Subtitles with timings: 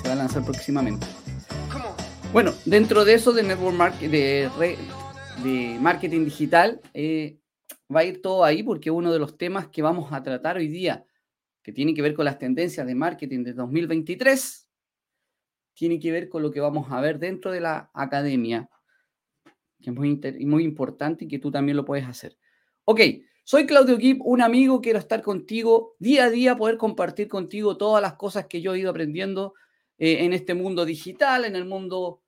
[0.00, 1.04] Se va a lanzar próximamente.
[2.32, 4.78] Bueno, dentro de eso de network marketing, de,
[5.42, 7.40] de marketing digital, eh,
[7.94, 10.68] va a ir todo ahí porque uno de los temas que vamos a tratar hoy
[10.68, 11.04] día,
[11.62, 14.68] que tiene que ver con las tendencias de marketing de 2023,
[15.74, 18.70] tiene que ver con lo que vamos a ver dentro de la academia,
[19.82, 22.36] que es muy, muy importante y que tú también lo puedes hacer.
[22.84, 23.00] Ok,
[23.44, 28.00] soy Claudio Gibb, un amigo, quiero estar contigo día a día, poder compartir contigo todas
[28.00, 29.54] las cosas que yo he ido aprendiendo
[29.98, 32.22] eh, en este mundo digital, en el mundo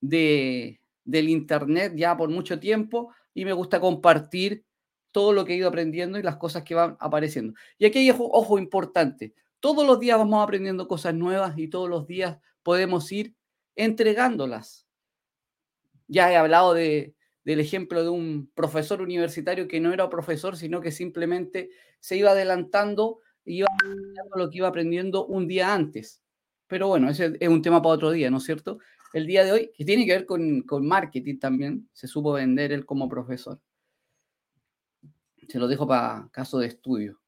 [0.00, 4.64] de, del Internet ya por mucho tiempo y me gusta compartir
[5.12, 7.52] todo lo que he ido aprendiendo y las cosas que van apareciendo.
[7.78, 11.88] Y aquí hay ojo, ojo importante, todos los días vamos aprendiendo cosas nuevas y todos
[11.88, 13.34] los días podemos ir
[13.76, 14.86] entregándolas.
[16.08, 20.80] Ya he hablado de, del ejemplo de un profesor universitario que no era profesor, sino
[20.80, 26.22] que simplemente se iba adelantando y iba aprendiendo lo que iba aprendiendo un día antes.
[26.66, 28.78] Pero bueno, ese es un tema para otro día, ¿no es cierto?
[29.12, 32.84] El día de hoy, que tiene que ver con, marketing también, se supo vender él
[32.84, 33.60] como profesor.
[35.46, 37.20] Se lo dejo para caso de estudio.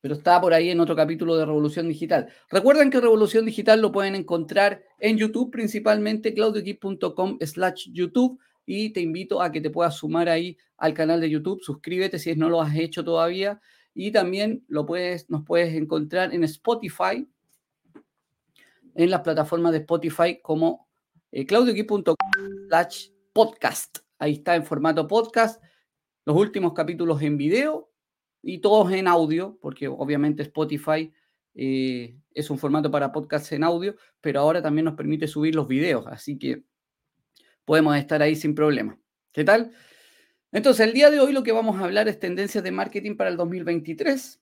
[0.00, 2.28] Pero está por ahí en otro capítulo de Revolución Digital.
[2.48, 8.40] Recuerden que Revolución Digital lo pueden encontrar en YouTube, principalmente claudioquip.com slash YouTube.
[8.66, 11.62] Y te invito a que te puedas sumar ahí al canal de YouTube.
[11.62, 13.60] Suscríbete si no lo has hecho todavía.
[13.94, 17.26] Y también lo puedes, nos puedes encontrar en Spotify,
[18.94, 20.86] en las plataformas de Spotify como
[21.32, 21.46] eh,
[22.68, 23.98] slash podcast.
[24.18, 25.62] Ahí está en formato podcast
[26.26, 27.90] los últimos capítulos en video
[28.42, 31.12] y todos en audio, porque obviamente Spotify
[31.54, 35.68] eh, es un formato para podcasts en audio, pero ahora también nos permite subir los
[35.68, 36.64] videos, así que
[37.66, 38.98] podemos estar ahí sin problema.
[39.32, 39.72] ¿Qué tal?
[40.52, 43.28] Entonces, el día de hoy lo que vamos a hablar es tendencias de marketing para
[43.28, 44.40] el 2023.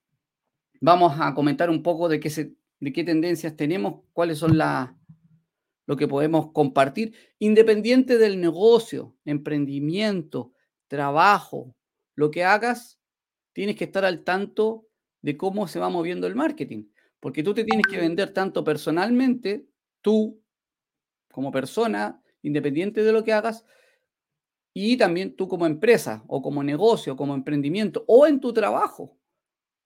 [0.81, 4.91] Vamos a comentar un poco de qué, de qué tendencias tenemos, cuáles son las
[5.87, 10.53] lo que podemos compartir, independiente del negocio, emprendimiento,
[10.89, 11.77] trabajo,
[12.15, 12.99] lo que hagas,
[13.53, 14.87] tienes que estar al tanto
[15.21, 16.87] de cómo se va moviendo el marketing,
[17.21, 19.67] porque tú te tienes que vender tanto personalmente,
[20.01, 20.43] tú
[21.31, 23.65] como persona, independiente de lo que hagas,
[24.73, 29.17] y también tú como empresa o como negocio, como emprendimiento o en tu trabajo.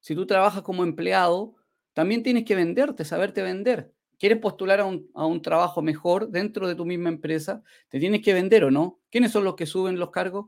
[0.00, 1.56] Si tú trabajas como empleado,
[1.92, 3.92] también tienes que venderte, saberte vender.
[4.18, 7.62] ¿Quieres postular a un, trabajo mejor dentro de tu misma empresa?
[7.88, 8.98] ¿Te tienes que vender o no?
[9.10, 10.46] ¿Quiénes son los que suben los cargos?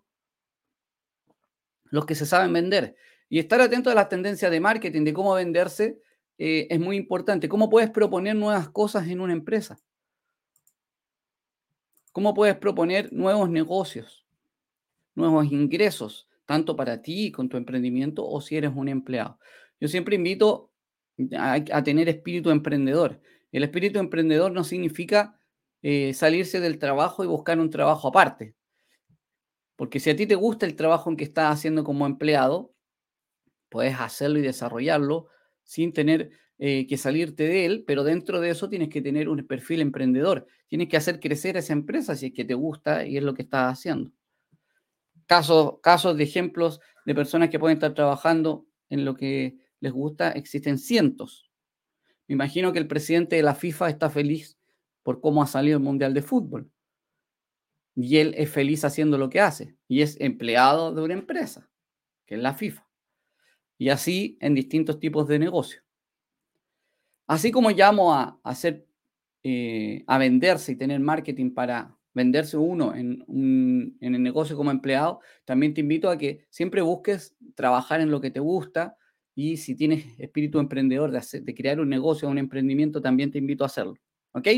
[1.84, 2.97] Los que se saben vender.
[3.28, 6.00] Y estar atento a las tendencias de marketing, de cómo venderse,
[6.38, 7.48] eh, es muy importante.
[7.48, 9.78] ¿Cómo puedes proponer nuevas cosas en una empresa?
[12.12, 14.26] ¿Cómo puedes proponer nuevos negocios,
[15.15, 19.38] nuevos ingresos, tanto para ti con tu emprendimiento o si eres un empleado?
[19.81, 20.72] Yo siempre invito
[21.37, 23.21] a, tener espíritu emprendedor.
[23.53, 25.38] El espíritu emprendedor no significa
[25.82, 28.54] eh, salirse del trabajo y buscar un trabajo aparte.
[29.77, 32.75] Porque si a ti te gusta el trabajo en que estás haciendo como empleado,
[33.69, 35.28] puedes hacerlo y desarrollarlo
[35.62, 36.32] sin tener
[36.62, 40.47] eh, que salirte de él, pero dentro de eso tienes que tener un perfil emprendedor.
[40.69, 43.41] Tienes que hacer crecer esa empresa si es que te gusta y es lo que
[43.41, 44.12] estás haciendo.
[45.25, 50.32] Casos, casos de ejemplos de personas que pueden estar trabajando en lo que les gusta,
[50.32, 51.50] existen cientos.
[52.28, 54.59] Me imagino que el presidente de la FIFA está feliz
[55.03, 56.71] por cómo ha salido el Mundial de Fútbol.
[57.97, 59.77] Y él es feliz haciendo lo que hace.
[59.89, 61.71] Y es empleado de una empresa,
[62.27, 62.86] que es la FIFA.
[63.78, 65.83] Y así en distintos tipos de negocios.
[67.30, 68.88] Así como llamo a, hacer,
[69.44, 74.72] eh, a venderse y tener marketing para venderse uno en, un, en el negocio como
[74.72, 78.97] empleado, también te invito a que siempre busques trabajar en lo que te gusta,
[79.36, 83.30] y si tienes espíritu emprendedor de, hacer, de crear un negocio o un emprendimiento, también
[83.30, 83.94] te invito a hacerlo.
[84.32, 84.48] ¿Ok?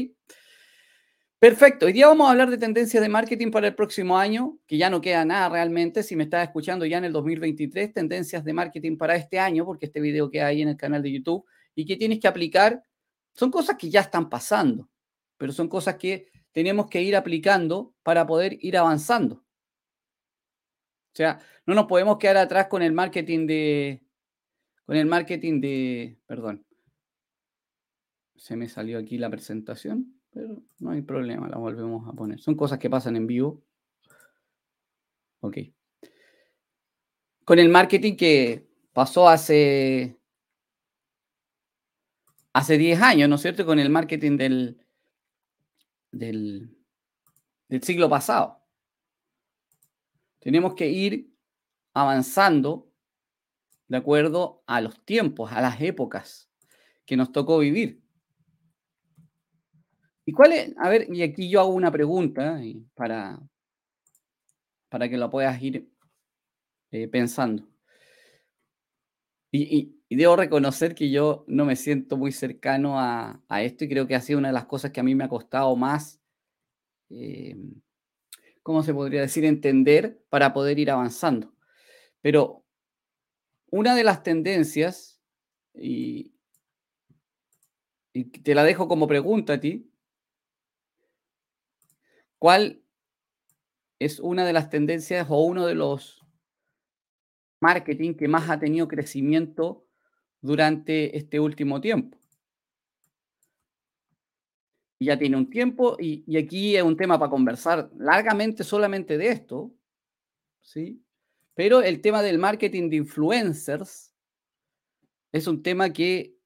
[1.38, 1.84] Perfecto.
[1.84, 4.88] Hoy día vamos a hablar de tendencias de marketing para el próximo año, que ya
[4.88, 6.02] no queda nada realmente.
[6.02, 9.84] Si me estás escuchando ya en el 2023, tendencias de marketing para este año, porque
[9.84, 12.82] este video queda ahí en el canal de YouTube, y que tienes que aplicar,
[13.34, 14.88] son cosas que ya están pasando,
[15.38, 19.36] pero son cosas que tenemos que ir aplicando para poder ir avanzando.
[19.36, 24.02] O sea, no nos podemos quedar atrás con el marketing de,
[24.86, 26.64] con el marketing de, perdón,
[28.36, 32.40] se me salió aquí la presentación, pero no hay problema, la volvemos a poner.
[32.40, 33.62] Son cosas que pasan en vivo.
[35.40, 35.58] Ok.
[37.44, 40.19] Con el marketing que pasó hace
[42.52, 43.64] hace 10 años, ¿no es cierto?
[43.64, 44.81] Con el marketing del,
[46.10, 46.76] del,
[47.69, 48.62] del siglo pasado.
[50.38, 51.32] Tenemos que ir
[51.94, 52.90] avanzando
[53.88, 56.50] de acuerdo a los tiempos, a las épocas
[57.04, 58.02] que nos tocó vivir.
[60.25, 60.75] ¿Y cuál es?
[60.78, 62.60] A ver, y aquí yo hago una pregunta
[62.94, 63.40] para,
[64.88, 65.90] para que lo puedas ir
[66.90, 67.71] eh, pensando.
[69.54, 74.14] Y, debo reconocer que yo no me siento muy cercano a, esto y creo que
[74.14, 76.20] ha sido una de las cosas que a mí me ha costado más,
[77.10, 77.56] eh,
[78.62, 81.54] ¿cómo se podría decir?, entender para poder ir avanzando.
[82.22, 82.64] Pero
[83.70, 85.20] una de las tendencias,
[85.75, 86.34] y,
[88.14, 89.90] y te la dejo como pregunta a ti,
[92.38, 92.82] ¿cuál
[93.98, 96.21] es una de las tendencias o uno de los
[97.62, 99.86] marketing que más ha tenido crecimiento
[100.40, 102.18] durante este último tiempo.
[104.98, 109.72] Ya tiene un tiempo y, aquí es un tema para conversar largamente solamente de esto,
[110.60, 111.02] ¿sí?
[111.54, 114.12] Pero el tema del marketing de influencers
[115.32, 116.36] es un tema que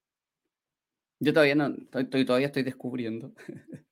[1.19, 3.33] yo todavía no, estoy, todavía estoy descubriendo.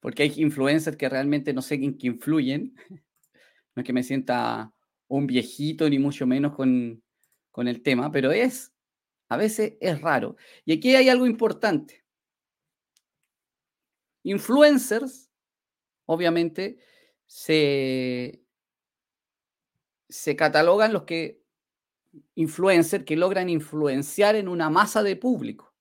[0.00, 2.74] Porque hay influencers que realmente no sé en qué influyen.
[3.76, 4.72] No es que me sienta
[5.16, 7.02] un viejito, ni mucho menos con,
[7.50, 8.72] con el tema, pero es,
[9.28, 10.36] a veces es raro.
[10.64, 12.04] Y aquí hay algo importante.
[14.22, 15.30] Influencers,
[16.06, 16.78] obviamente,
[17.26, 18.42] se,
[20.08, 21.42] se catalogan los que
[22.36, 25.74] influencers que logran influenciar en una masa de público.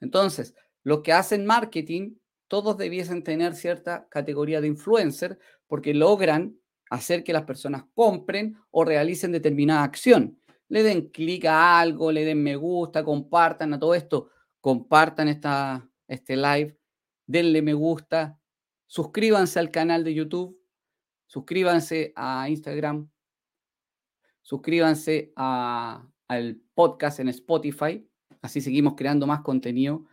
[0.00, 2.16] Entonces, los que hacen marketing,
[2.48, 6.58] todos debiesen tener cierta categoría de influencer porque logran
[6.90, 10.38] hacer que las personas compren o realicen determinada acción.
[10.68, 15.88] Le den clic a algo, le den me gusta, compartan a todo esto, compartan esta,
[16.06, 16.76] este live,
[17.26, 18.38] denle me gusta,
[18.86, 20.60] suscríbanse al canal de YouTube,
[21.26, 23.08] suscríbanse a Instagram,
[24.42, 28.04] suscríbanse al podcast en Spotify,
[28.42, 30.06] así seguimos creando más contenido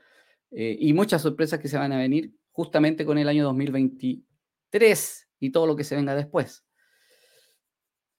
[0.51, 5.50] eh, y muchas sorpresas que se van a venir justamente con el año 2023 y
[5.51, 6.66] todo lo que se venga después.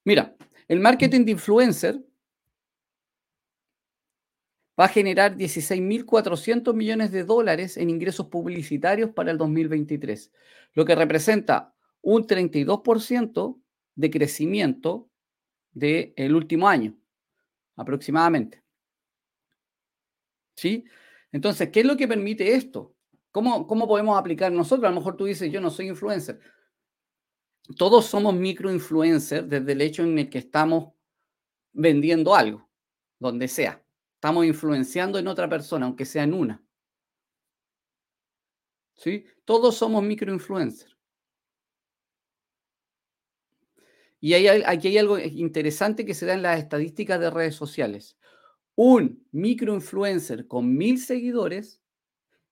[0.08, 0.34] Mira,
[0.68, 2.02] el marketing de influencer
[4.80, 10.32] va a generar 16.400 millones de dólares en ingresos publicitarios para el 2023,
[10.72, 13.60] lo que representa un 32%
[13.96, 15.10] de crecimiento
[15.72, 16.96] del último año,
[17.76, 18.62] aproximadamente.
[20.56, 20.86] ¿Sí?
[21.32, 22.94] Entonces, ¿qué es lo que permite esto?
[23.30, 24.86] ¿Cómo, ¿Cómo podemos aplicar nosotros?
[24.86, 26.40] A lo mejor tú dices, yo no soy influencer
[27.76, 30.94] todos somos microinfluencers desde el hecho en el que estamos
[31.72, 32.68] vendiendo algo,
[33.18, 33.84] donde sea.
[34.14, 36.62] Estamos influenciando en otra persona, aunque sea en una.
[38.94, 39.24] ¿Sí?
[39.44, 40.96] Todos somos microinfluencers.
[44.20, 48.18] Y aquí hay algo interesante que se da en las estadísticas de redes sociales.
[48.74, 51.80] Un microinfluencer con mil seguidores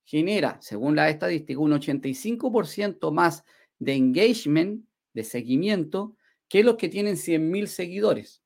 [0.04, 3.44] genera, según la estadística, un 85% más
[3.80, 4.86] de engagement
[5.16, 6.14] de seguimiento
[6.49, 8.42] que los que tienen 100.000 seguidores.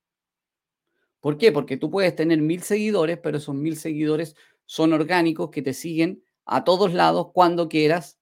[1.20, 1.52] ¿Por qué?
[1.52, 4.34] Porque tú puedes tener mil seguidores, pero esos mil seguidores
[4.64, 8.18] son orgánicos que te siguen a todos lados, cuando quieras,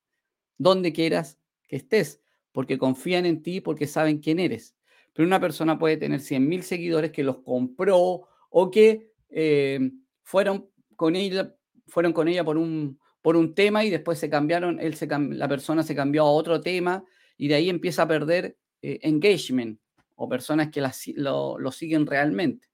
[0.57, 1.39] donde quieras
[1.69, 4.75] que estés, porque confían en ti, porque saben quién eres.
[5.13, 11.15] Pero una persona puede tener 100.000 seguidores que los compró o que eh, fueron con
[11.15, 11.55] ella,
[11.87, 15.49] fueron con ella por un, por un tema y después se cambiaron, él se, la
[15.49, 17.05] persona se cambió a otro tema
[17.39, 19.81] y de ahí empieza a perder eh, engagement
[20.17, 20.83] o personas que
[21.15, 22.69] lo, siguen realmente.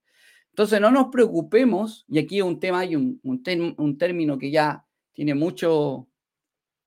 [0.49, 5.35] Entonces, no nos preocupemos, y aquí un tema, hay un, un, término que ya tiene
[5.35, 6.07] mucho,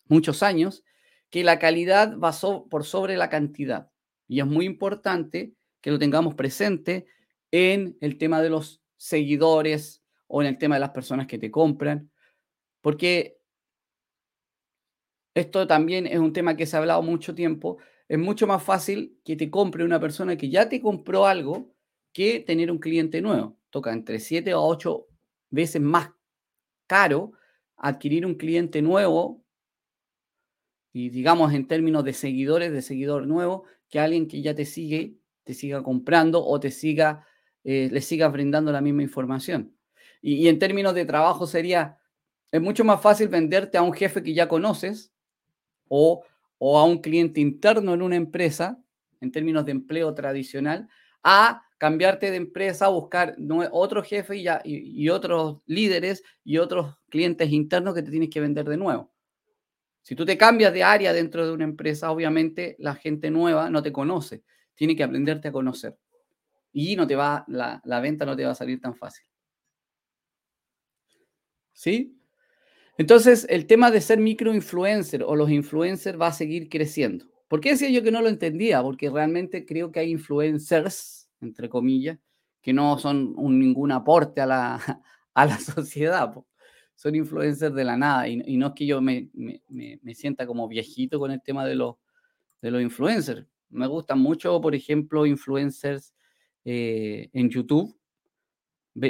[0.08, 0.84] muchos años,
[1.30, 2.32] que la calidad va
[2.68, 3.90] por sobre la cantidad.
[4.26, 7.06] Y es muy importante que lo tengamos presente
[7.50, 11.50] en el tema de los seguidores o en el tema de las personas que te
[11.50, 12.10] compran,
[12.80, 13.37] porque
[15.34, 17.78] esto también es un tema que se ha hablado mucho tiempo.
[18.08, 21.74] Es mucho más fácil que te compre una persona que ya te compró algo
[22.12, 23.58] que tener un cliente nuevo.
[23.70, 25.06] Toca entre 7 o 8
[25.50, 26.10] veces más
[26.86, 27.32] caro
[27.76, 29.44] adquirir un cliente nuevo
[30.92, 35.18] y digamos en términos de seguidores, de seguidor nuevo, que alguien que ya te sigue,
[35.44, 37.24] te siga comprando o te siga,
[37.62, 39.76] eh, le siga brindando la misma información.
[40.20, 41.98] Y, y en términos de trabajo sería,
[42.50, 45.12] es mucho más fácil venderte a un jefe que ya conoces
[45.88, 46.24] o,
[46.60, 48.82] a un cliente interno en una empresa,
[49.20, 50.88] en términos de empleo tradicional,
[51.22, 53.36] a cambiarte de empresa, buscar
[53.70, 58.68] otro jefe y, y, otros líderes y otros clientes internos que te tienes que vender
[58.68, 59.12] de nuevo.
[60.02, 63.82] Si tú te cambias de área dentro de una empresa, obviamente la gente nueva no
[63.82, 64.42] te conoce,
[64.74, 65.96] tiene que aprenderte a conocer.
[66.72, 69.26] Y no te va, la, la venta no te va a salir tan fácil.
[71.72, 72.17] ¿Sí?
[72.98, 77.26] Entonces, el tema de ser microinfluencer o los influencers va a seguir creciendo.
[77.46, 78.82] ¿Por qué decía yo que no lo entendía?
[78.82, 82.18] Porque realmente creo que hay influencers, entre comillas,
[82.60, 85.02] que no son ningún aporte a la,
[85.34, 86.34] a la sociedad.
[86.96, 88.26] Son influencers de la nada.
[88.26, 89.62] Y, no es que yo me, me,
[90.02, 91.94] me, sienta como viejito con el tema de los,
[92.60, 93.46] de los influencers.
[93.70, 96.14] Me gustan mucho, por ejemplo, influencers
[96.64, 97.96] eh, en YouTube.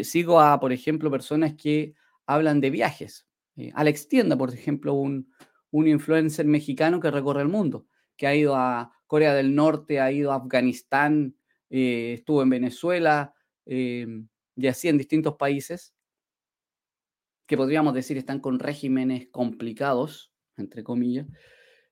[0.03, 1.95] Sigo a, por ejemplo, personas que
[2.27, 3.28] hablan de viajes.
[3.59, 5.31] Eh, Alex Tienda, por ejemplo, un,
[5.71, 7.87] un influencer mexicano que recorre el mundo
[8.19, 11.37] que ha ido a Corea del Norte, ha ido a Afganistán,
[11.71, 13.33] eh, estuvo en Venezuela
[13.65, 14.07] eh,
[14.57, 15.95] y así en distintos países
[17.47, 21.27] que podríamos decir están con regímenes complicados, entre comillas.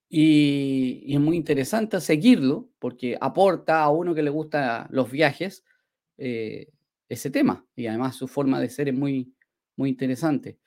[0.09, 5.65] Y, es muy interesante seguirlo porque aporta a uno que le gusta los viajes
[6.19, 6.69] eh,
[7.09, 9.33] ese tema y además su forma de ser es muy,
[9.77, 10.59] muy interesante.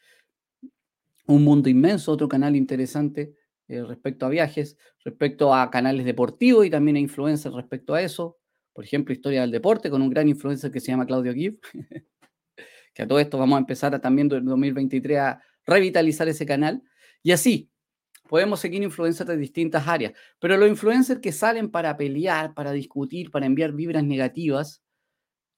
[1.30, 3.36] Un mundo inmenso, otro canal interesante
[3.68, 8.40] eh, respecto a viajes, respecto a canales deportivos y también a influencers respecto a eso.
[8.74, 11.60] Por ejemplo, Historia del Deporte con un gran influencer que se llama Claudio Gibb.
[12.96, 16.82] que a todo esto vamos a empezar también en 2023 a revitalizar ese canal.
[17.22, 17.70] Y así,
[18.28, 20.14] podemos seguir influencers de distintas áreas.
[20.40, 24.82] Pero los influencers que salen para pelear, para discutir, para enviar vibras negativas,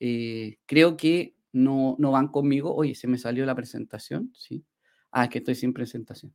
[0.01, 2.75] eh, creo que no, no van conmigo.
[2.75, 4.65] Oye, se me salió la presentación, ¿sí?
[5.11, 6.33] Ah, que estoy sin presentación.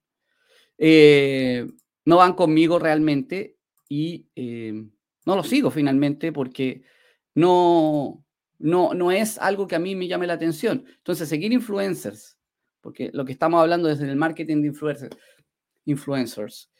[0.78, 1.66] Eh,
[2.04, 3.56] no van conmigo realmente
[3.88, 4.84] y eh,
[5.24, 6.82] no lo sigo finalmente porque
[7.34, 8.24] no,
[8.58, 10.84] no, no es algo que a mí me llame la atención.
[10.98, 12.38] Entonces, seguir influencers,
[12.80, 15.16] porque lo que estamos hablando es el marketing de influencers,
[15.84, 16.70] influencers.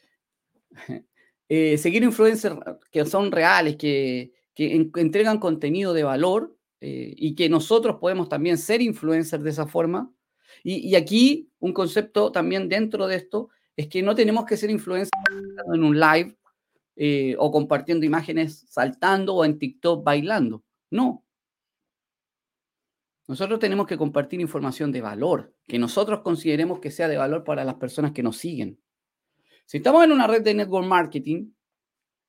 [1.49, 2.57] Eh, seguir influencers
[2.91, 8.81] que son reales, que, que entregan contenido de valor y que nosotros podemos también ser
[8.81, 10.11] influencers de esa forma.
[10.69, 15.11] Y, aquí un concepto también dentro de esto es que no tenemos que ser influencers
[15.73, 16.35] en un live
[16.97, 20.65] eh, o compartiendo imágenes saltando o en TikTok bailando.
[20.91, 21.23] No.
[23.29, 27.63] Nosotros tenemos que compartir información de valor, que nosotros consideremos que sea de valor para
[27.63, 28.77] las personas que nos siguen.
[29.65, 31.53] Si estamos en una red de network marketing,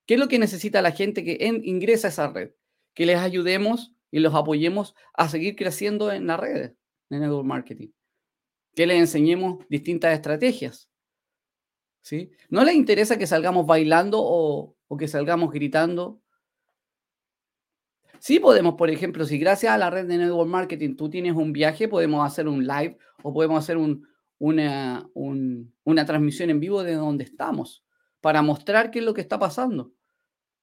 [0.06, 2.52] ¿qué es lo que necesita la gente que ingresa a esa red?
[2.94, 6.76] Que les ayudemos y los apoyemos a seguir creciendo en las redes
[7.10, 7.88] de network marketing.
[8.78, 10.88] Que les enseñemos distintas estrategias.
[12.00, 12.30] ¿sí?
[12.48, 16.22] No les interesa que salgamos bailando o, que salgamos gritando.
[18.20, 21.52] Sí podemos, por ejemplo, si gracias a la red de Network Marketing tú tienes un
[21.52, 23.76] viaje, podemos hacer un live o podemos hacer
[24.38, 27.84] una, una transmisión en vivo de donde estamos
[28.20, 29.92] para mostrar qué es lo que está pasando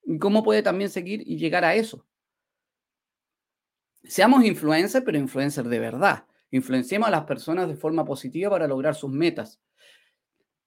[0.06, 2.08] y cómo puede también seguir y llegar a eso.
[4.06, 6.26] Seamos influencers, pero influencers de verdad.
[6.52, 9.60] Influenciemos a las personas de forma positiva para lograr sus metas.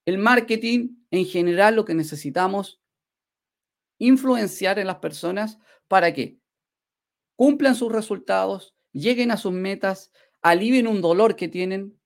[0.05, 2.81] El marketing, en general, lo que necesitamos
[3.97, 6.39] influenciar en las personas para que
[7.35, 11.97] cumplan sus resultados, lleguen a sus metas, alivien un dolor que tienen.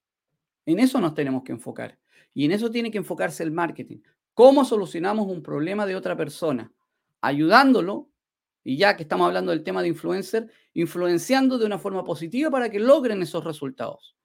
[0.65, 1.99] En eso nos tenemos que enfocar.
[2.33, 3.99] Y en eso tiene que enfocarse el marketing.
[4.33, 6.71] ¿Cómo solucionamos un problema de otra persona?
[7.21, 8.09] Ayudándolo,
[8.63, 12.69] y ya que estamos hablando del tema de influencer, influenciando de una forma positiva para
[12.69, 14.15] que logren esos resultados.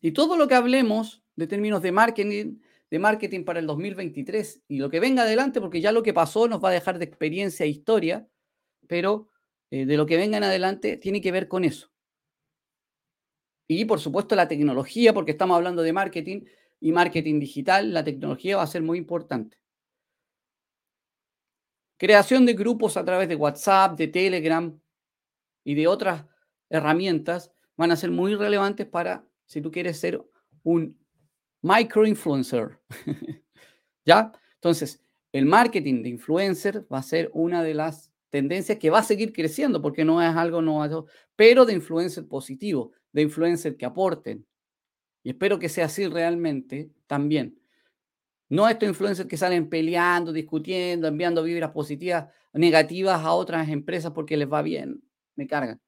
[0.00, 2.58] Y todo lo que hablemos de términos de marketing,
[2.90, 6.48] de marketing para el 2023 y lo que venga adelante, porque ya lo que pasó
[6.48, 8.28] nos va a dejar de experiencia e historia,
[8.86, 9.28] pero
[9.70, 11.90] eh, de lo que venga en adelante tiene que ver con eso.
[13.66, 16.44] Y por supuesto la tecnología, porque estamos hablando de marketing
[16.80, 19.58] y marketing digital, la tecnología va a ser muy importante.
[21.98, 24.80] Creación de grupos a través de WhatsApp, de Telegram
[25.64, 26.24] y de otras
[26.70, 30.22] herramientas van a ser muy relevantes para si tú quieres ser
[30.62, 30.96] un
[31.62, 32.78] microinfluencer.
[34.04, 34.32] ¿Ya?
[34.54, 35.02] Entonces,
[35.32, 39.32] el marketing de influencer va a ser una de las tendencias que va a seguir
[39.32, 44.46] creciendo porque no es algo nuevo, pero de influencer positivo, de influencer que aporten.
[45.22, 47.58] Y espero que sea así realmente también.
[48.48, 54.36] No estos influencers que salen peleando, discutiendo, enviando vibras positivas, negativas a otras empresas porque
[54.36, 55.02] les va bien.
[55.36, 55.80] Me cargan.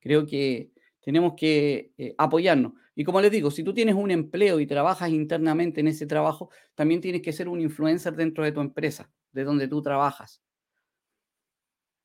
[0.00, 2.72] Creo que tenemos que eh, apoyarnos.
[2.94, 6.50] Y como les digo, si tú tienes un empleo y trabajas internamente en ese trabajo,
[6.74, 10.42] también tienes que ser un influencer dentro de tu empresa, de donde tú trabajas.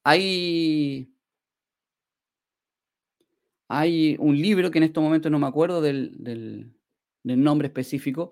[0.03, 1.11] hay,
[3.67, 6.71] hay un libro que en estos momentos no me acuerdo del,
[7.23, 8.31] nombre específico,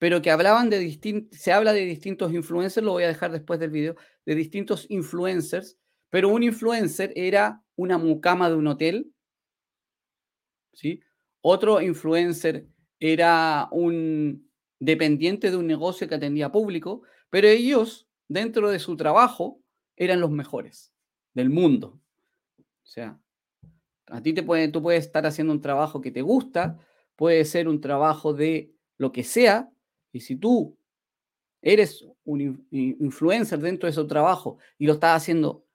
[0.00, 3.60] pero que hablaban de distintos, se habla de distintos influencers, lo voy a dejar después
[3.60, 5.78] del video, de distintos influencers,
[6.08, 9.12] pero un influencer era una mucama de un hotel,
[10.72, 11.00] ¿sí?
[11.42, 12.66] Otro influencer
[12.98, 19.60] era un dependiente de un negocio que atendía público, pero ellos, dentro de su trabajo,
[19.96, 20.94] eran los mejores
[21.34, 22.00] del mundo.
[22.58, 23.20] O sea,
[24.06, 26.78] a ti te puede, tú puedes estar haciendo un trabajo que te gusta,
[27.16, 29.70] puede ser un trabajo de lo que sea,
[30.12, 30.76] y si tú
[31.62, 35.66] eres un influencer dentro de ese trabajo y lo estás haciendo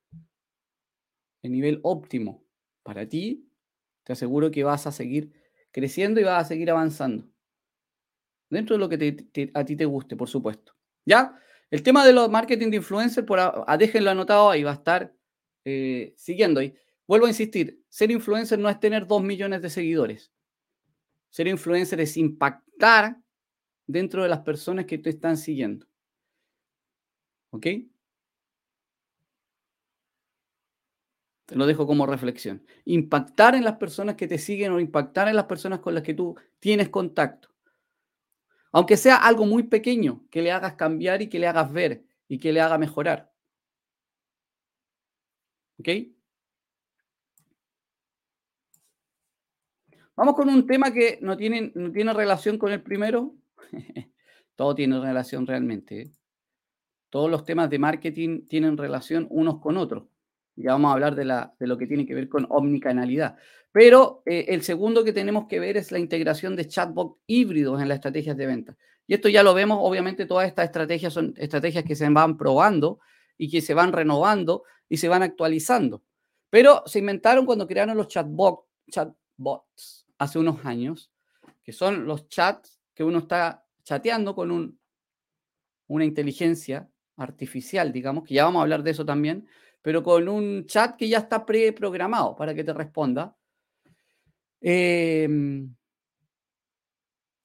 [1.44, 2.44] en nivel óptimo
[2.84, 3.48] para ti,
[4.04, 5.32] te aseguro que vas a seguir
[5.72, 7.28] creciendo y vas a seguir avanzando.
[8.50, 10.76] Dentro de lo que a ti te guste, por supuesto.
[11.06, 11.38] ¿Ya?
[11.70, 15.14] El tema de los marketing de influencer, por a, déjenlo anotado ahí, va a estar
[15.66, 16.74] eh, siguiendo ahí.
[17.08, 20.32] Vuelvo a insistir, ser influencer no es tener dos millones de seguidores.
[21.30, 23.18] Ser influencer es impactar
[23.88, 25.88] dentro de las personas que te están siguiendo.
[27.52, 27.68] ¿Ok?
[31.46, 32.66] Te lo dejo como reflexión.
[32.86, 36.16] Impactar en las personas que te siguen o impactar en las personas con las que
[36.16, 37.50] tú tienes contacto.
[38.72, 42.40] Aunque sea algo muy pequeño, que le hagas cambiar y que le hagas ver y
[42.40, 43.32] que le haga mejorar.
[45.80, 45.90] ¿Ok?
[50.16, 53.36] Vamos con un tema que no tiene, no tiene relación con el primero.
[54.56, 56.02] Todo tiene relación realmente.
[56.02, 56.12] ¿eh?
[57.10, 60.06] Todos los temas de marketing tienen relación unos con otros.
[60.56, 63.38] Ya vamos a hablar de, la, de lo que tiene que ver con omnicanalidad.
[63.72, 67.90] Pero eh, el segundo que tenemos que ver es la integración de chatbot híbridos en
[67.90, 68.78] las estrategias de venta.
[69.08, 73.00] Y esto ya lo vemos, obviamente todas estas estrategias son estrategias que se van probando
[73.38, 76.04] y que se van renovando y se van actualizando.
[76.50, 81.12] Pero se inventaron cuando crearon los chatbot, chatbots hace unos años,
[81.64, 84.80] que son los chats que uno está chateando con un,
[85.88, 89.48] una inteligencia artificial, digamos, que ya vamos a hablar de eso también,
[89.82, 93.36] pero con un chat que ya está preprogramado para que te responda.
[94.62, 95.76] Em,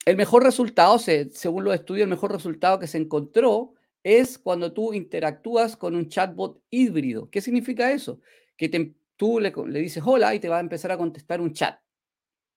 [0.06, 4.94] el mejor resultado, según los estudios, el mejor resultado que se encontró es cuando tú
[4.94, 7.28] interactúas con un chatbot híbrido.
[7.28, 8.20] ¿Qué significa eso?
[8.56, 11.78] Que tú le, le, dices hola y te va a empezar a contestar un chat,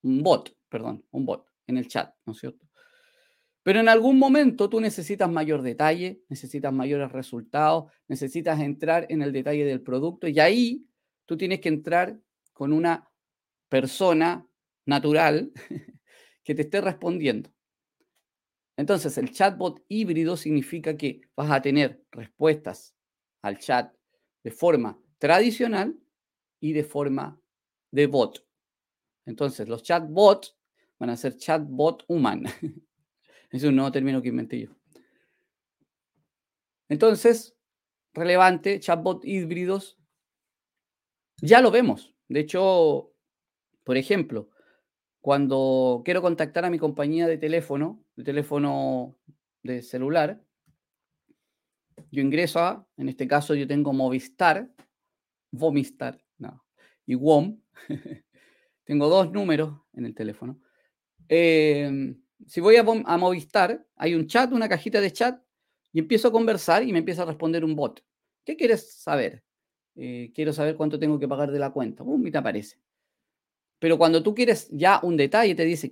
[0.03, 2.62] un bot, perdón, un bot en el chat, ¿no es cierto?
[3.63, 9.32] Pero en algún momento tú necesitas mayor detalle, necesitas mayores resultados, necesitas entrar en el
[9.32, 10.86] detalle del producto y ahí
[11.26, 12.19] tú tienes que entrar
[12.52, 13.10] con una
[13.69, 14.45] persona
[14.86, 15.52] natural
[16.43, 17.49] que te esté respondiendo.
[18.76, 22.95] Entonces, el chatbot híbrido significa que vas a tener respuestas
[23.41, 23.95] al chat
[24.43, 25.97] de forma tradicional
[26.60, 27.39] y de forma
[27.91, 28.45] de bot.
[29.26, 30.58] Entonces, los chatbots
[30.99, 32.49] van a ser chatbot humano.
[33.53, 34.69] Es un nuevo término que inventé yo.
[36.89, 37.55] Entonces,
[38.11, 39.99] relevante, chatbot híbridos,
[41.39, 42.15] ya lo vemos.
[42.27, 43.13] De hecho,
[43.83, 44.49] por ejemplo,
[45.21, 49.19] cuando quiero contactar a mi compañía de teléfono, de teléfono
[49.61, 50.43] de celular,
[52.11, 54.73] yo ingreso a, en este caso yo tengo Movistar,
[55.51, 56.65] Vomistar, no,
[57.05, 57.61] y WOM.
[58.83, 60.59] tengo dos números en el teléfono.
[61.29, 62.15] Eh,
[62.47, 65.41] si voy a, Movistar, hay un chat, una cajita de chat,
[65.91, 68.03] y empiezo a conversar y me empieza a responder un bot.
[68.43, 69.43] ¿Qué quieres saber?
[69.95, 72.03] Eh, quiero saber cuánto tengo que pagar de la cuenta.
[72.03, 72.25] ¡Bum!
[72.25, 72.79] Y te aparece.
[73.79, 75.91] Pero cuando tú quieres ya un detalle, te dice,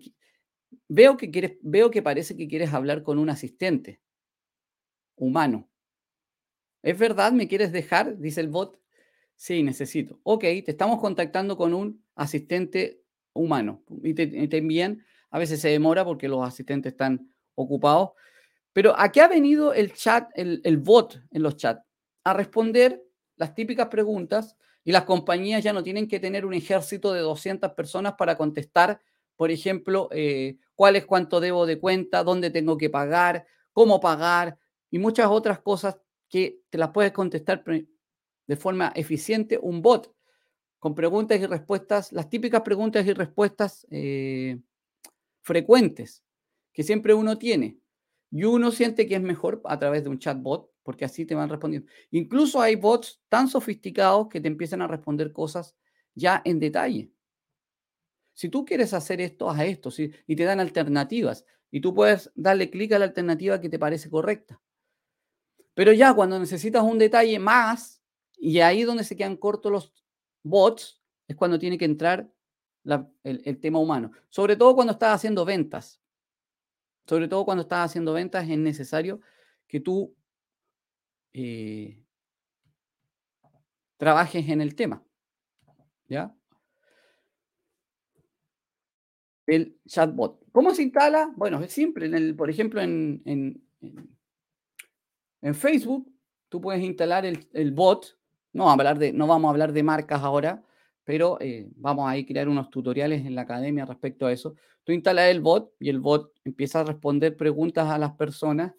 [0.88, 4.02] veo que, quieres, veo que parece que quieres hablar con un asistente
[5.16, 5.70] humano.
[6.82, 7.32] ¿Es verdad?
[7.32, 8.18] ¿Me quieres dejar?
[8.18, 8.80] Dice el bot.
[9.36, 10.20] Sí, necesito.
[10.24, 13.84] Ok, te estamos contactando con un asistente humano.
[14.04, 18.12] Y te, te envían a veces se demora porque los asistentes están ocupados.
[18.74, 21.82] Pero ¿a qué ha venido el chat, el, bot en los chats?
[22.24, 23.04] A responder
[23.38, 27.72] las típicas preguntas y las compañías ya no tienen que tener un ejército de 200
[27.72, 29.02] personas para contestar,
[29.36, 34.58] por ejemplo, eh, cuál es cuánto debo de cuenta, dónde tengo que pagar, cómo pagar
[34.90, 35.98] y muchas otras cosas
[36.30, 40.14] que te las puedes contestar de forma eficiente un bot
[40.80, 44.60] con preguntas y respuestas, las típicas preguntas y respuestas eh,
[45.42, 46.24] frecuentes
[46.74, 47.80] que siempre uno tiene.
[48.32, 51.50] Y uno siente que es mejor a través de un chatbot, porque así te van
[51.50, 51.90] respondiendo.
[52.12, 55.76] Incluso hay bots tan sofisticados que te empiezan a responder cosas
[56.16, 57.12] ya en detalle.
[58.34, 59.90] Si tú quieres hacer esto, haz esto,
[60.26, 64.10] y te dan alternativas, y tú puedes darle clic a la alternativa que te parece
[64.10, 64.62] correcta.
[65.74, 68.02] Pero ya cuando necesitas un detalle más
[68.38, 69.94] Y ahí donde se quedan cortos los
[70.44, 72.32] bots es cuando tiene que entrar
[73.24, 74.12] el, tema humano.
[74.30, 76.02] Sobre todo cuando estás haciendo ventas.
[77.06, 79.22] Sobre todo cuando estás haciendo ventas es necesario
[79.68, 80.16] que tú
[81.34, 82.04] eh,
[83.98, 85.04] trabajes en el tema.
[86.08, 86.36] ¿Ya?
[89.46, 90.42] El chatbot.
[90.52, 91.32] ¿Cómo se instala?
[91.36, 92.34] Bueno, es simple.
[92.34, 93.64] Por ejemplo, en, en,
[95.42, 96.12] en, Facebook,
[96.50, 98.18] tú puedes instalar el, el bot.
[98.54, 100.64] No, hablar de, no vamos a hablar de marcas ahora,
[101.04, 104.56] pero eh, vamos a crear unos tutoriales en la academia respecto a eso.
[104.84, 108.74] Tú instalas el bot y el bot empieza a responder preguntas a las personas.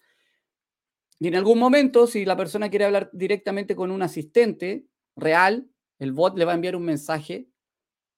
[1.18, 6.12] Y en algún momento, si la persona quiere hablar directamente con un asistente real, el
[6.12, 7.48] bot le va a enviar un mensaje.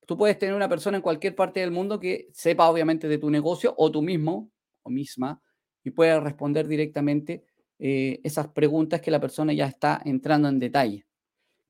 [0.07, 3.31] Tú puedes tener una persona en cualquier parte del mundo que sepa obviamente de tu
[3.31, 4.51] negocio o tú mismo
[4.83, 5.43] o misma
[5.83, 7.45] y pueda responder directamente
[7.79, 11.04] eh, esas preguntas que la persona ya está entrando en detalle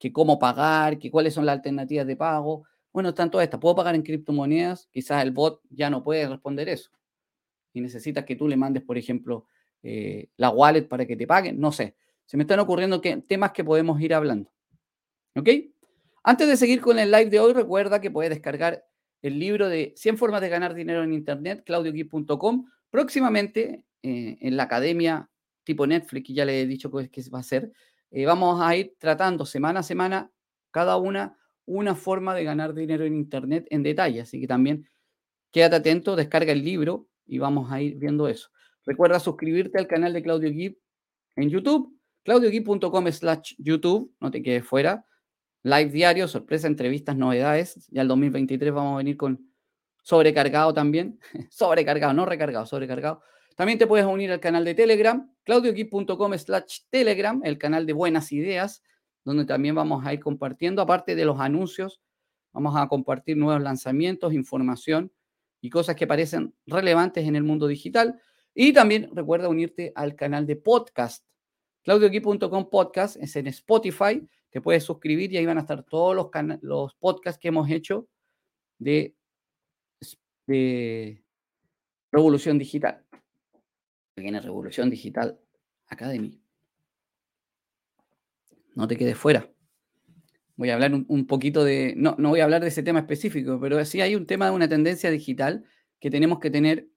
[0.05, 2.64] que cómo pagar, que cuáles son las alternativas de pago.
[2.93, 3.59] Bueno, están todas estas.
[3.59, 4.87] ¿Puedo pagar en criptomonedas?
[4.93, 6.90] Quizás el bot ya no puede responder eso.
[7.73, 9.47] Y necesitas que tú le mandes, por ejemplo,
[9.83, 11.59] eh, la wallet para que te paguen.
[11.59, 11.97] No sé.
[12.27, 14.53] Se me están ocurriendo que, temas que podemos ir hablando.
[15.37, 15.49] ¿Ok?
[16.23, 18.85] Antes de seguir con el live de hoy, recuerda que puedes descargar
[19.23, 22.67] el libro de 100 formas de ganar dinero en Internet, claudioguip.com.
[22.90, 25.31] Próximamente eh, en la academia
[25.64, 27.73] tipo Netflix, que ya le he dicho que va a ser,
[28.14, 30.31] eh, vamos a ir tratando semana a semana
[30.70, 34.20] cada una una forma de ganar dinero en Internet en detalle.
[34.20, 34.88] Así que también
[35.50, 38.50] quédate atento, descarga el libro y vamos a ir viendo eso.
[38.85, 40.79] Recuerda suscribirte al canal de Claudio Gibb
[41.37, 45.05] en YouTube, claudiogibb.com slash YouTube, no te quedes fuera.
[45.62, 47.88] Live diario, sorpresa, entrevistas, novedades.
[47.90, 49.50] Ya el 2023 vamos a venir con
[50.03, 51.18] sobrecargado también.
[51.50, 53.22] sobrecargado, no recargado, sobrecargado.
[53.57, 58.33] También te puedes unir al canal de Telegram, claudioquip.com slash Telegram, el canal de buenas
[58.33, 58.83] ideas,
[59.24, 62.00] donde también vamos a ir compartiendo, aparte de los anuncios,
[62.52, 65.12] vamos a compartir nuevos lanzamientos, información
[65.61, 68.20] y cosas que parecen relevantes en el mundo digital.
[68.54, 71.24] Y también recuerda unirte al canal de podcast.
[71.83, 76.28] claudioquip.com podcast es en Spotify, te puedes suscribir y ahí van a estar todos los,
[76.62, 78.09] los podcasts que hemos hecho
[78.78, 79.16] de,
[80.46, 81.24] de
[82.12, 83.04] Revolución Digital
[84.22, 85.38] viene Revolución Digital
[85.88, 86.40] Academy.
[88.74, 89.50] No te quedes fuera.
[90.57, 93.59] Voy a hablar un, poquito de, no, no voy a hablar de ese tema específico,
[93.61, 95.64] pero sí hay un tema de una tendencia digital
[95.98, 96.88] que tenemos que tener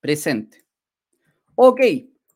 [0.00, 0.64] presente.
[1.54, 1.80] Ok,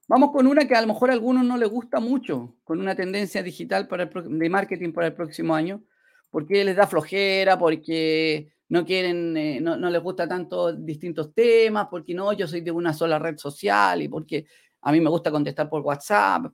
[0.06, 2.94] vamos con una que a lo mejor a algunos no les gusta mucho, con una
[2.94, 5.82] tendencia digital para de marketing para el próximo año,
[6.30, 12.14] porque les da flojera, porque no quieren, eh, no, les gusta tanto distintos temas, porque
[12.14, 14.46] no, yo soy de una sola red social y porque
[14.82, 16.46] a mí me gusta contestar por WhatsApp.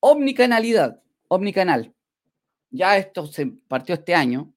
[0.00, 1.94] Omnicanalidad, omnicanal.
[2.70, 4.52] Ya esto se partió este año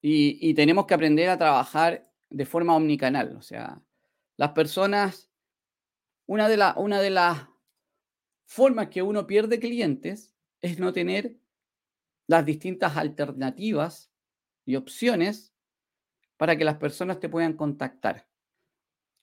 [0.00, 3.36] y, tenemos que aprender a trabajar de forma omnicanal.
[3.36, 3.80] O sea,
[4.36, 5.30] las personas,
[6.26, 7.46] una de, la, una de las
[8.46, 10.31] formas que uno pierde clientes
[10.62, 11.36] es no tener
[12.26, 14.10] las distintas alternativas
[14.64, 15.52] y opciones
[16.36, 18.26] para que las personas te puedan contactar.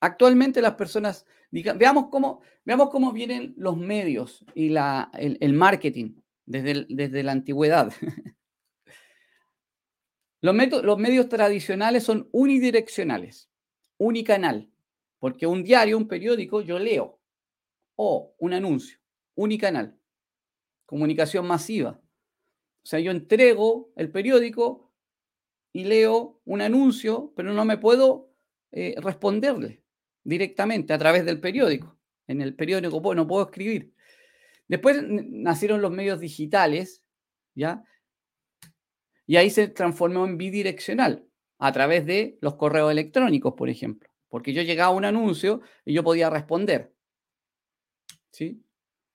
[0.02, 6.86] Actualmente las personas, veamos cómo, veamos cómo vienen los medios y la, el, marketing desde,
[6.88, 7.91] desde, la antigüedad.
[10.41, 13.49] los, los medios tradicionales son unidireccionales,
[13.97, 14.69] unicanal,
[15.19, 17.19] porque un diario, un periódico, yo leo,
[17.95, 18.97] o un anuncio,
[19.36, 19.99] unicanal,
[20.89, 22.02] comunicación masiva.
[22.82, 24.91] O sea, yo entrego el periódico
[25.71, 28.32] y leo un anuncio, pero no me puedo
[28.71, 29.84] eh, responderle
[30.23, 31.95] directamente a través del periódico.
[32.25, 33.93] En el periódico no puedo escribir.
[34.67, 37.04] Después nacieron los medios digitales,
[37.54, 37.84] ¿ya?
[39.28, 41.28] Y ahí se transformó en bidireccional,
[41.60, 44.10] a través de los correos electrónicos, por ejemplo.
[44.28, 46.95] Porque yo llegaba a un anuncio y yo podía responder.
[48.32, 48.63] ¿Sí?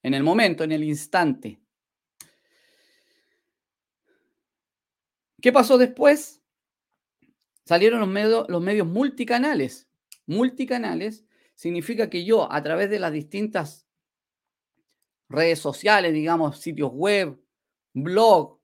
[0.04, 1.63] En el momento, en el instante.
[5.44, 6.42] ¿Qué pasó después?
[7.66, 9.86] Salieron los medios, los medios multicanales.
[10.24, 13.86] Multicanales significa que yo a través de las distintas
[15.28, 17.38] redes sociales, digamos, sitios web,
[17.92, 18.58] blog,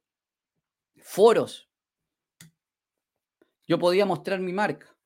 [0.97, 1.69] foros,
[3.69, 4.97] yo podía mostrar mi marca.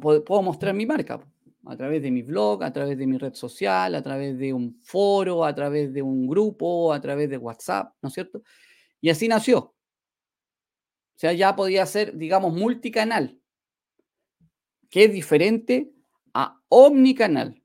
[0.00, 1.20] Puedo mostrar mi marca
[1.66, 4.80] a través de mi blog, a través de mi red social, a través de un
[4.80, 8.40] foro, a través de un grupo, a través de WhatsApp, ¿no es cierto?
[9.04, 9.58] Y así nació.
[9.58, 9.74] O
[11.16, 13.38] sea, ya podía ser, digamos, multicanal,
[14.88, 15.92] que es diferente
[16.32, 17.62] a omnicanal.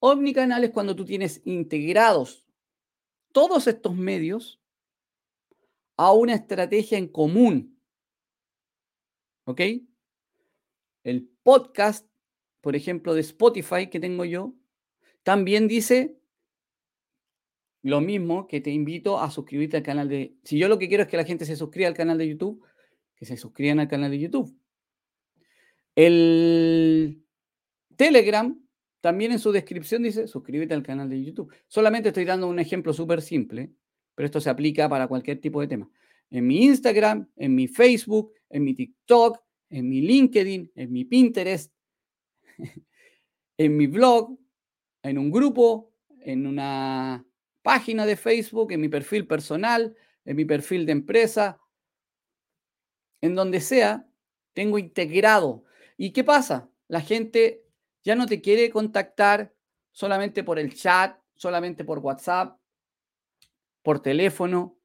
[0.00, 2.44] Omnicanal es cuando tú tienes integrados
[3.30, 4.60] todos estos medios
[5.96, 7.80] a una estrategia en común.
[9.44, 9.60] ¿Ok?
[11.04, 12.10] El podcast,
[12.60, 14.56] por ejemplo, de Spotify que tengo yo,
[15.22, 16.19] también dice
[17.82, 20.34] lo mismo que te invito a suscribirte al canal de...
[20.44, 22.62] Si yo lo que quiero es que la gente se suscriba al canal de YouTube,
[23.16, 24.54] que se suscriban al canal de YouTube.
[25.94, 27.22] El
[27.96, 28.58] Telegram
[29.00, 31.52] también en su descripción dice suscríbete al canal de YouTube.
[31.66, 33.72] Solamente estoy dando un ejemplo súper simple,
[34.14, 35.90] pero esto se aplica para cualquier tipo de tema.
[36.30, 39.38] En mi Instagram, en mi Facebook, en mi TikTok,
[39.70, 41.72] en mi LinkedIn, en mi Pinterest,
[43.56, 44.38] en mi blog,
[45.02, 47.24] en un grupo, en una
[47.62, 51.60] página de Facebook, en mi perfil personal, en mi perfil de empresa,
[53.20, 54.08] en donde sea,
[54.52, 55.64] tengo integrado.
[55.96, 56.70] ¿Y qué pasa?
[56.88, 57.64] La gente
[58.02, 59.54] ya no te quiere contactar
[59.92, 62.58] solamente por el chat, solamente por WhatsApp,
[63.82, 64.78] por teléfono,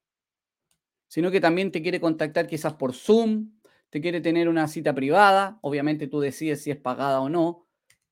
[1.07, 3.51] sino que también te quiere contactar quizás por Zoom,
[3.89, 7.67] te quiere tener una cita privada, obviamente tú decides si es pagada o no,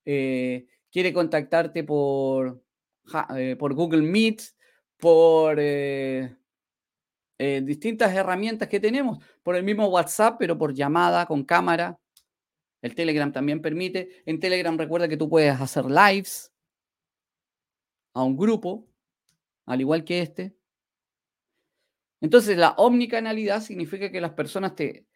[0.06, 2.63] eh, quiere contactarte por,
[3.36, 4.42] eh, por Google Meet,
[4.98, 6.36] por eh,
[7.38, 11.98] distintas herramientas que tenemos, por el mismo WhatsApp, pero por llamada, con cámara.
[12.80, 14.22] El Telegram también permite.
[14.26, 16.52] En Telegram recuerda que tú puedes hacer lives
[18.12, 18.86] a un grupo,
[19.66, 20.56] al igual que este.
[22.20, 25.06] Entonces, la omnicanalidad significa que las personas te...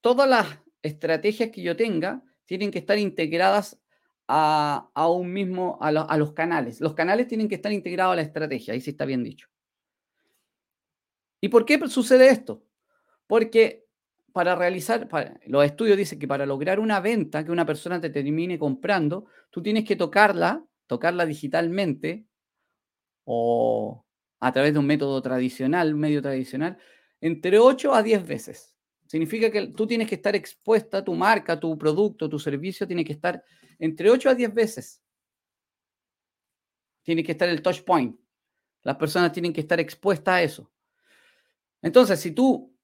[0.00, 0.46] Todas las
[0.82, 3.80] estrategias que yo tenga tienen que estar integradas
[4.28, 6.80] a, un mismo, a, los canales.
[6.80, 9.48] Los canales tienen que estar integrados a la estrategia, ahí sí está bien dicho.
[11.40, 12.64] ¿Y por qué sucede esto?
[13.26, 13.86] Porque
[14.32, 15.08] para realizar,
[15.46, 19.62] los estudios dicen que para lograr una venta, que una persona te termine comprando, tú
[19.62, 22.26] tienes que tocarla, tocarla digitalmente
[23.24, 24.04] o
[24.40, 26.78] a través de un método tradicional, medio tradicional,
[27.20, 28.75] entre 8 a 10 veces.
[29.06, 33.12] Significa que tú tienes que estar expuesta, tu marca, tu producto, tu servicio tiene que
[33.12, 33.42] estar
[33.78, 35.02] entre 8 a 10 veces.
[37.02, 38.18] Tiene que estar el touch point.
[38.82, 40.72] Las personas tienen que estar expuestas a eso.
[41.82, 42.76] Entonces, si tú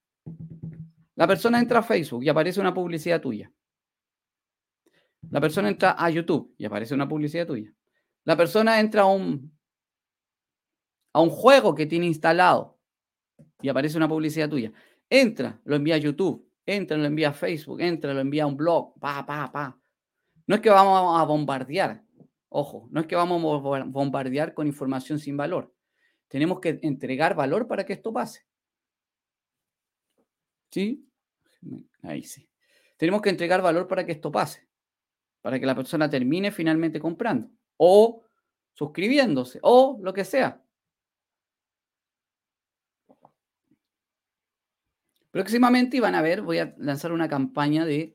[1.14, 3.52] la persona entra a Facebook y aparece una publicidad tuya.
[5.30, 7.72] La persona entra a YouTube y aparece una publicidad tuya.
[8.24, 9.56] La persona entra a un,
[11.12, 12.78] a un juego que tiene instalado
[13.60, 14.72] y aparece una publicidad tuya.
[15.14, 18.56] Entra, lo envía a YouTube, entra, lo envía a Facebook, entra, lo envía a un
[18.56, 19.78] blog, pa, pa, pa.
[20.46, 22.02] No es que vamos a bombardear,
[22.48, 25.70] ojo, no es que vamos a bombardear con información sin valor.
[26.28, 28.46] Tenemos que entregar valor para que esto pase.
[30.70, 31.06] ¿Sí?
[32.00, 32.48] Ahí sí.
[32.96, 34.66] Tenemos que entregar valor para que esto pase,
[35.42, 38.24] para que la persona termine finalmente comprando o
[38.72, 40.64] suscribiéndose o lo que sea.
[45.32, 48.14] Próximamente van a ver, voy a lanzar una campaña de,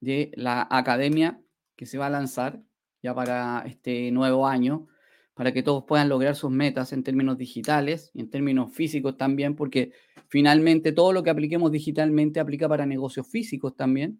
[0.00, 1.40] de la academia
[1.76, 2.60] que se va a lanzar
[3.00, 4.88] ya para este nuevo año,
[5.34, 9.54] para que todos puedan lograr sus metas en términos digitales y en términos físicos también,
[9.54, 9.92] porque
[10.26, 14.18] finalmente todo lo que apliquemos digitalmente aplica para negocios físicos también.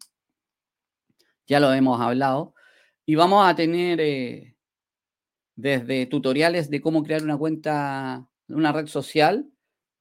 [1.48, 2.54] Ya lo hemos hablado.
[3.04, 4.56] Y vamos a tener eh,
[5.56, 9.50] desde tutoriales de cómo crear una cuenta, una red social,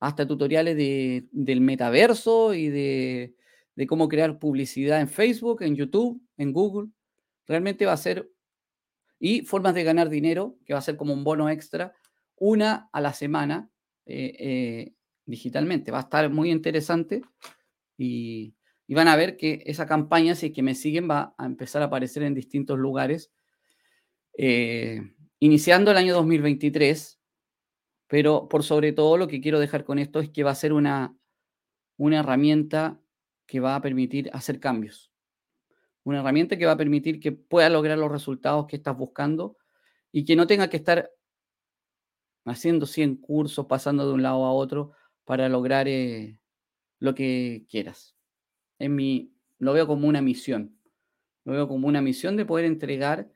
[0.04, 3.36] hasta tutoriales de, del metaverso y de,
[3.76, 6.90] de cómo crear publicidad en Facebook, en YouTube, en Google.
[7.48, 8.30] Realmente va a ser
[9.26, 11.94] y formas de ganar dinero, que va a ser como un bono extra,
[12.36, 13.70] una a la semana
[14.06, 14.94] eh, eh,
[15.26, 15.92] digitalmente.
[15.92, 17.22] Va a estar muy interesante
[17.98, 18.54] y,
[18.90, 22.24] van a ver que esa campaña, si que me siguen, va a empezar a aparecer
[22.24, 23.32] en distintos lugares,
[24.38, 25.00] eh,
[25.40, 27.18] iniciando el año 2023.
[28.14, 30.74] Pero por sobre todo lo que quiero dejar con esto es que va a ser
[30.74, 31.18] una,
[31.98, 33.02] una herramienta
[33.48, 35.14] que va a permitir hacer cambios
[36.04, 39.58] una herramienta que va a permitir que pueda lograr los resultados que estás buscando
[40.12, 41.12] y que no tenga que estar
[42.46, 44.92] haciendo 100 cursos, pasando de un lado a otro
[45.24, 46.40] para lograr eh,
[47.00, 48.16] lo que quieras.
[48.80, 50.78] En mi, lo veo como una misión.
[51.46, 53.32] Lo veo como una misión de poder entregar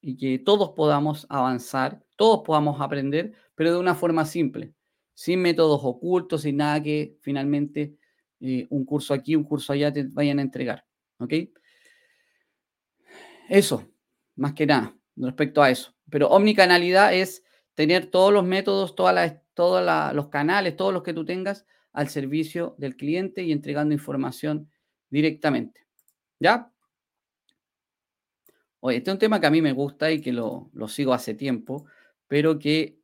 [0.00, 4.72] y que todos podamos avanzar, todos podamos aprender, pero de una forma simple,
[5.12, 7.96] sin métodos ocultos, sin nada que finalmente
[8.38, 10.86] eh, un curso aquí, un curso allá te vayan a entregar.
[11.18, 11.32] ¿Ok?
[13.48, 13.90] Eso,
[14.36, 15.96] más que nada, respecto a eso.
[16.10, 17.42] Pero omnicanalidad es
[17.74, 22.76] tener todos los métodos, todas todos los canales, todos los que tú tengas al servicio
[22.78, 24.70] del cliente y entregando información
[25.10, 25.88] directamente.
[26.38, 26.72] ¿Ya?
[28.78, 31.34] Oye, este es un tema que a mí me gusta y que lo, sigo hace
[31.34, 31.86] tiempo,
[32.32, 32.98] pero que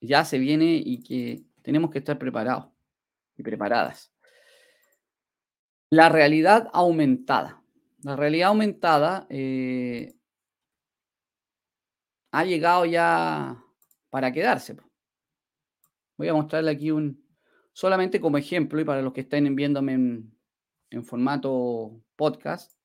[0.00, 2.68] ya se viene y que tenemos que estar preparados
[3.36, 4.12] y preparadas.
[5.90, 7.60] La realidad aumentada.
[8.04, 10.14] La realidad aumentada eh,
[12.30, 13.64] ha llegado ya
[14.10, 14.76] para quedarse.
[16.16, 17.26] Voy a mostrarle aquí un,
[17.72, 22.80] solamente como ejemplo y para los que estén viéndome en formato podcast,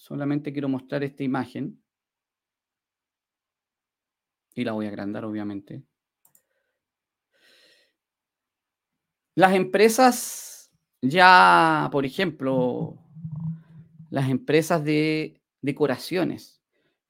[0.00, 1.79] Solamente quiero mostrar esta imagen.
[4.60, 5.82] Y la voy a agrandar, obviamente.
[9.34, 10.70] Las empresas
[11.00, 12.98] ya, por ejemplo,
[14.10, 16.60] las empresas de decoraciones,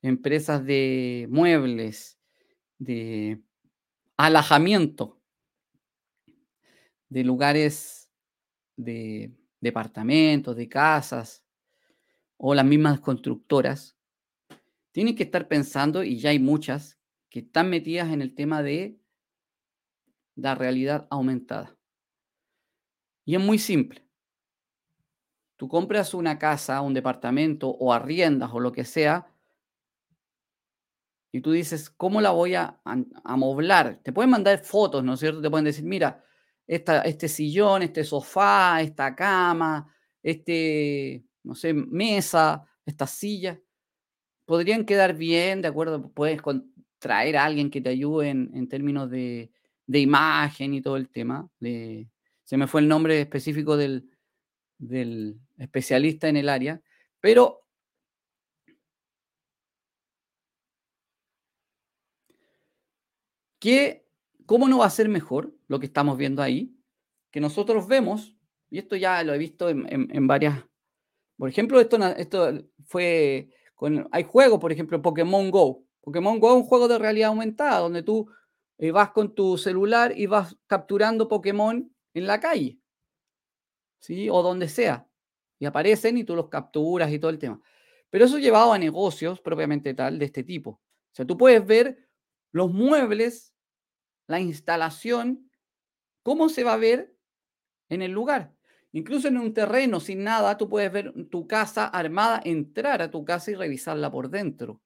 [0.01, 2.21] empresas de muebles,
[2.79, 3.43] de
[4.17, 5.21] alajamiento,
[7.09, 8.09] de lugares
[8.77, 11.43] de departamentos, de casas,
[12.37, 13.97] o las mismas constructoras,
[14.93, 17.00] tienen que estar pensando, y ya hay muchas,
[17.31, 19.01] que están metidas en el tema de
[20.35, 21.77] la realidad aumentada.
[23.25, 24.05] Y es muy simple.
[25.57, 29.27] Tú compras una casa, un departamento o arriendas o lo que sea,
[31.33, 32.81] y tú dices, ¿cómo la voy a
[33.25, 34.01] amoblar?
[34.03, 35.41] Te pueden mandar fotos, ¿no es cierto?
[35.41, 36.25] Te pueden decir, mira,
[36.67, 43.59] esta, este sillón, este sofá, esta cama, este no sé, mesa, estas sillas,
[44.45, 46.11] podrían quedar bien, ¿de acuerdo?
[46.13, 46.41] Puedes
[47.01, 49.51] traer a alguien que te ayude en, términos de,
[49.89, 51.49] imagen y todo el tema.
[51.59, 54.09] se me fue el nombre específico del,
[54.79, 56.81] del especialista en el área,
[57.21, 57.63] pero
[63.59, 64.07] ¿qué,
[64.47, 66.77] ¿cómo no va a ser mejor lo que estamos viendo ahí?
[67.33, 68.37] Que nosotros vemos,
[68.71, 70.65] y esto ya lo he visto en varias
[71.41, 72.53] por ejemplo, esto, esto
[72.85, 75.87] fue con, hay juegos, por ejemplo, Pokémon Go.
[76.03, 78.31] Pokémon Go es un juego de realidad aumentada, donde tú
[78.79, 82.81] eh, vas con tu celular y vas capturando Pokémon en la calle,
[84.01, 84.29] ¿sí?
[84.31, 85.07] O donde sea.
[85.59, 87.61] Y aparecen y tú los capturas y todo el tema.
[88.09, 90.71] Pero eso llevado a negocios propiamente tal de este tipo.
[90.71, 92.09] O sea, tú puedes ver
[92.53, 93.55] los muebles,
[94.27, 95.51] la instalación,
[96.23, 97.15] cómo se va a ver
[97.89, 98.55] en el lugar.
[98.93, 103.25] Incluso en un terreno sin nada, tú puedes ver tu casa armada, entrar a tu
[103.25, 104.81] casa y revisarla por dentro.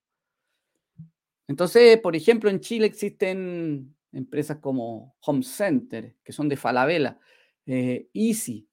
[1.46, 7.18] Entonces, por ejemplo, en Chile existen empresas como Home Center, que son de Falabella,
[7.66, 8.68] eh, Easy,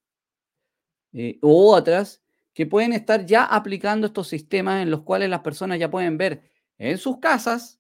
[1.14, 5.80] eh, u otras, que pueden estar ya aplicando estos sistemas en los cuales las personas
[5.80, 7.80] ya pueden ver en sus casas,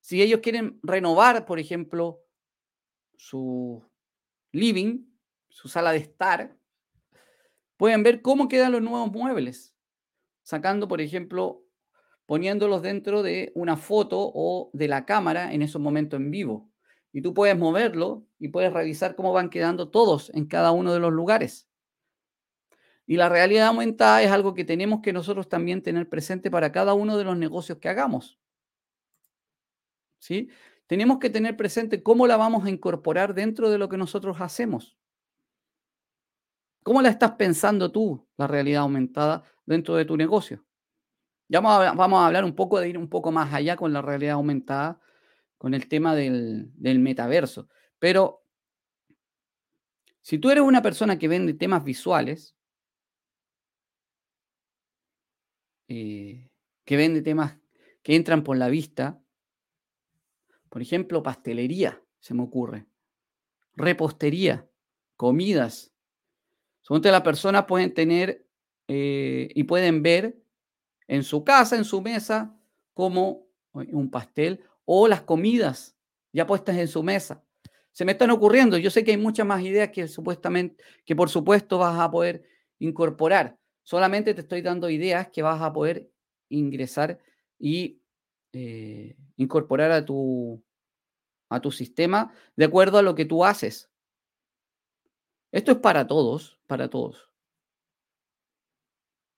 [0.00, 2.22] si ellos quieren renovar, por ejemplo,
[3.16, 3.84] su
[4.52, 5.04] living,
[5.48, 6.56] su sala de estar,
[7.76, 9.74] pueden ver cómo quedan los nuevos muebles,
[10.42, 11.65] sacando, por ejemplo,
[12.26, 16.70] poniéndolos dentro de una foto o de la cámara en esos momentos en vivo.
[17.12, 21.00] Y tú puedes moverlo y puedes revisar cómo van quedando todos en cada uno de
[21.00, 21.68] los lugares.
[23.06, 26.92] Y la realidad aumentada es algo que tenemos que nosotros también tener presente para cada
[26.92, 28.38] uno de los negocios que hagamos.
[30.18, 30.50] ¿Sí?
[30.88, 34.96] Tenemos que tener presente cómo la vamos a incorporar dentro de lo que nosotros hacemos.
[36.82, 40.64] ¿Cómo la estás pensando tú, la realidad aumentada, dentro de tu negocio?
[41.48, 44.34] Ya vamos a, hablar un poco de ir un poco más allá con la realidad
[44.34, 45.00] aumentada,
[45.58, 47.68] con el tema del, metaverso.
[47.98, 48.44] Pero
[50.22, 52.56] si tú eres una persona que vende temas visuales,
[55.88, 56.50] eh,
[56.84, 57.58] que vende temas
[58.02, 59.20] que entran por la vista,
[60.68, 62.86] por ejemplo, pastelería, se me ocurre,
[63.74, 64.68] repostería,
[65.16, 65.92] comidas,
[66.82, 68.46] Según las personas pueden tener
[68.88, 70.45] eh, y pueden ver
[71.08, 72.56] en su casa, en su mesa,
[72.94, 75.96] como un pastel o las comidas
[76.32, 77.42] ya puestas en su mesa.
[77.92, 81.30] Se me están ocurriendo, yo sé que hay muchas más ideas que supuestamente, que por
[81.30, 82.44] supuesto vas a poder
[82.78, 83.58] incorporar.
[83.82, 86.10] Solamente te estoy dando ideas que vas a poder
[86.48, 87.18] ingresar
[87.58, 88.00] y
[88.52, 90.62] eh, incorporar a tu,
[91.48, 93.90] a tu sistema de acuerdo a lo que tú haces.
[95.52, 97.30] Esto es para todos, para todos.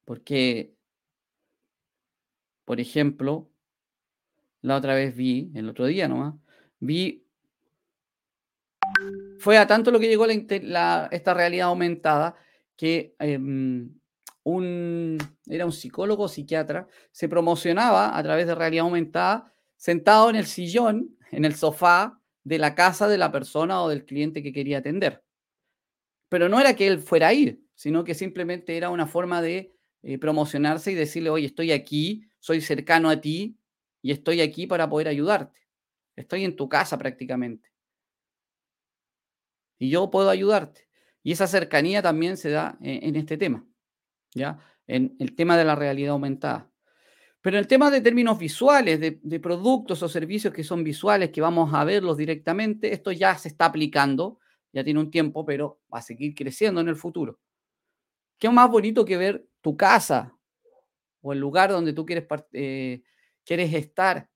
[0.05, 0.75] Porque,
[2.69, 3.51] por ejemplo,
[4.61, 6.35] la otra vez vi, el otro día nomás,
[6.79, 7.27] vi,
[9.39, 12.37] fue a tanto lo que llegó la, esta realidad aumentada
[12.77, 13.99] que em,
[14.43, 15.17] un,
[15.47, 21.17] era un psicólogo psiquiatra, se promocionaba a través de realidad aumentada sentado en el sillón,
[21.33, 25.25] en el sofá de la casa de la persona o del cliente que quería atender.
[26.29, 29.75] Pero no era que él fuera a ir, sino que simplemente era una forma de
[30.03, 33.59] eh, promocionarse y decirle, oye, estoy aquí, soy cercano a ti
[34.03, 35.61] y estoy aquí para poder ayudarte.
[36.17, 37.71] Estoy en tu casa prácticamente.
[39.79, 40.89] Y yo puedo ayudarte.
[41.23, 43.67] Y esa cercanía también se da en, en este tema,
[44.35, 44.59] ¿ya?
[44.87, 46.71] En el tema de la realidad aumentada.
[47.41, 51.41] Pero en el tema de términos visuales, de, productos o servicios que son visuales, que
[51.41, 54.41] vamos a verlos directamente, esto ya se está aplicando,
[54.73, 57.39] ya tiene un tiempo, pero va a seguir creciendo en el futuro.
[58.39, 60.37] ¿Qué más bonito que ver tu casa
[61.21, 63.03] o el lugar donde tú quieres, eh,
[63.45, 64.29] quieres estar,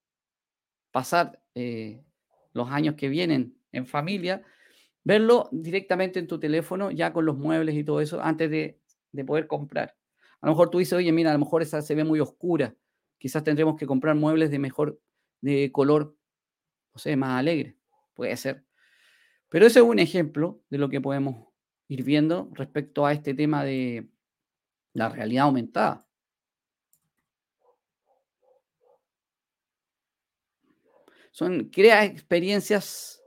[0.91, 2.03] pasar eh,
[2.53, 4.43] los años que vienen en familia,
[5.05, 8.81] verlo directamente en tu teléfono, ya con los muebles y todo eso, antes de,
[9.13, 9.97] de poder comprar?
[10.41, 12.75] A lo mejor tú dices, oye, mira, a lo mejor esa se ve muy oscura
[13.23, 15.01] Quizás tendremos que comprar muebles de mejor,
[15.41, 16.17] de color,
[16.93, 17.77] no sé, más alegre.
[18.15, 18.65] Puede ser.
[19.49, 21.47] Pero ese es un ejemplo de lo que podemos
[21.87, 24.09] ir viendo respecto a este tema de
[24.93, 26.05] la realidad aumentada.
[31.33, 33.21] Son, crea experiencias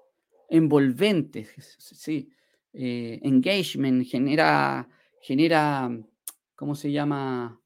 [0.49, 1.49] envolventes,
[1.79, 2.31] sí.
[2.77, 4.87] Eh, engagement, genera,
[5.21, 5.89] genera,
[6.55, 7.59] ¿cómo se llama?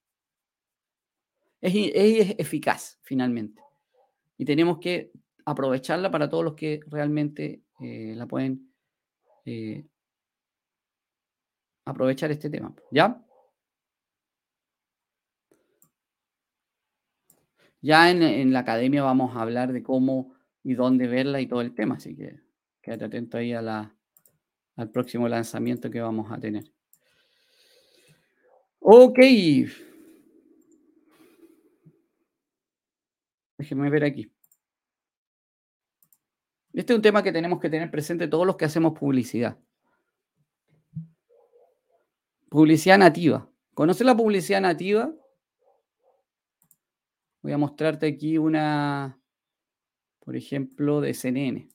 [1.62, 3.62] es, eficaz finalmente.
[4.38, 5.12] Y tenemos que
[5.46, 8.72] aprovecharla para todos los que realmente eh, la pueden
[9.46, 9.86] eh,
[11.86, 12.74] aprovechar este tema.
[12.92, 13.22] ¿Ya?
[17.82, 21.74] Ya en, la academia vamos a hablar de cómo y dónde verla y todo el
[21.74, 22.40] tema, así que
[22.82, 23.96] quédate atento ahí a
[24.76, 26.72] al próximo lanzamiento que vamos a tener.
[28.80, 29.20] Ok.
[33.58, 34.32] Déjenme ver aquí.
[36.74, 39.58] Este es un tema que tenemos que tener presente todos los que hacemos publicidad.
[42.50, 43.50] Publicidad nativa.
[43.74, 45.14] ¿Conoces la publicidad nativa?
[47.50, 49.20] Voy a mostrarte aquí una,
[50.20, 51.68] por ejemplo, de CNN.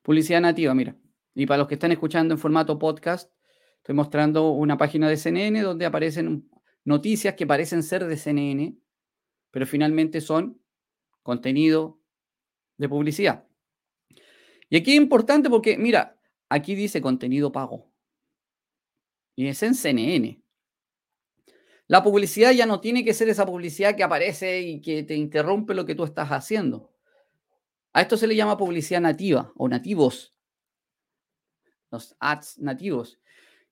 [0.00, 0.96] Publicidad nativa, mira.
[1.34, 3.30] Y para los que están escuchando en formato podcast,
[3.76, 6.48] estoy mostrando una página de CNN donde aparecen
[6.84, 8.78] noticias que parecen ser de CNN,
[9.50, 10.58] pero finalmente son
[11.22, 12.00] contenido
[12.78, 13.46] de publicidad.
[14.70, 17.92] Y aquí es importante porque, mira, aquí dice contenido pago.
[19.36, 20.43] Y es en CNN.
[21.86, 25.74] La publicidad ya no tiene que ser esa publicidad que aparece y que te interrumpe
[25.74, 26.90] lo que tú estás haciendo.
[27.92, 30.34] A esto se le llama publicidad nativa o nativos.
[31.90, 33.20] Los ads nativos.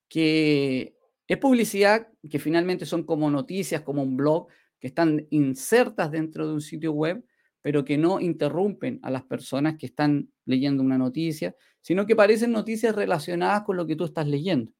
[0.08, 0.94] Que
[1.26, 4.48] es publicidad que finalmente son como noticias, como un blog,
[4.78, 7.24] que están insertas dentro de un sitio web,
[7.62, 12.52] pero que no interrumpen a las personas que están leyendo una noticia, sino que parecen
[12.52, 14.72] noticias relacionadas con lo que tú estás leyendo.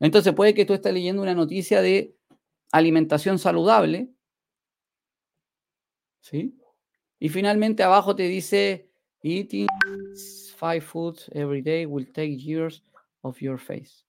[0.00, 2.14] Entonces puede que tú estés leyendo una noticia de
[2.74, 4.10] alimentación saludable,
[6.20, 6.58] ¿sí?
[7.20, 8.90] Y finalmente abajo te dice,
[9.22, 9.68] eating
[10.56, 12.82] five foods every day will take years
[13.22, 14.04] of your face.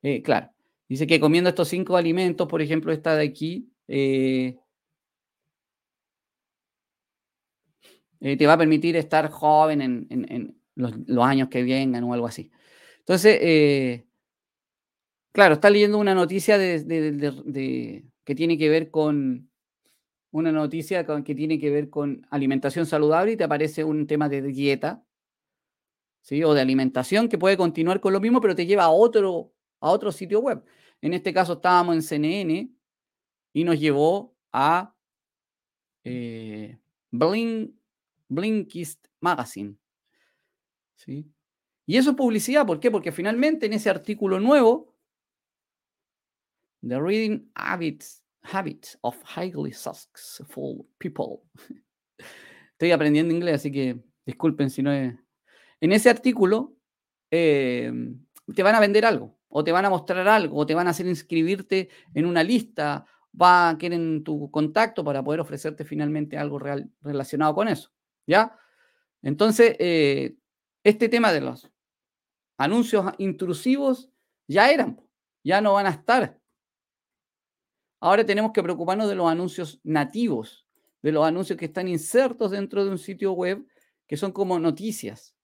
[0.00, 0.50] Eh, claro,
[0.88, 4.56] dice que comiendo estos cinco alimentos, por ejemplo, esta de aquí, eh,
[8.20, 10.94] eh, te va a permitir estar joven en, los,
[11.26, 12.52] años que vengan o algo así.
[13.00, 14.05] Entonces,
[15.36, 19.50] claro, está leyendo una noticia de, que tiene que ver con
[20.30, 24.40] una noticia que tiene que ver con alimentación saludable y te aparece un tema de
[24.40, 25.04] dieta,
[26.22, 26.42] ¿sí?
[26.42, 29.90] O de alimentación que puede continuar con lo mismo, pero te lleva a otro, a
[29.90, 30.64] otro sitio web.
[31.02, 32.70] En este caso estábamos en CNN
[33.52, 34.96] y nos llevó a
[36.02, 36.78] eh,
[37.10, 39.76] Blinkist Magazine.
[40.94, 41.30] ¿Sí?
[41.84, 42.90] Y eso es publicidad, ¿por qué?
[42.90, 44.95] Porque finalmente en ese artículo nuevo,
[46.88, 51.42] The Reading Habits, Habits of Highly Successful People.
[52.72, 55.14] Estoy aprendiendo inglés, así que disculpen si no es...
[55.80, 56.74] En ese artículo
[57.30, 57.92] eh,
[58.54, 60.90] te van a vender algo o te van a mostrar algo, o te van a
[60.90, 63.06] hacer inscribirte en una lista,
[63.40, 67.90] va a querer tu contacto para poder ofrecerte finalmente algo real, relacionado con eso.
[68.26, 68.58] ¿Ya?
[69.22, 70.36] Entonces, eh,
[70.84, 71.70] este tema de los
[72.58, 74.10] anuncios intrusivos
[74.46, 75.00] ya eran,
[75.42, 76.38] ya no van a estar.
[78.00, 80.66] Ahora tenemos que preocuparnos de los anuncios nativos,
[81.02, 83.66] de los anuncios que están insertos dentro de un sitio web,
[84.06, 85.34] que son como noticias.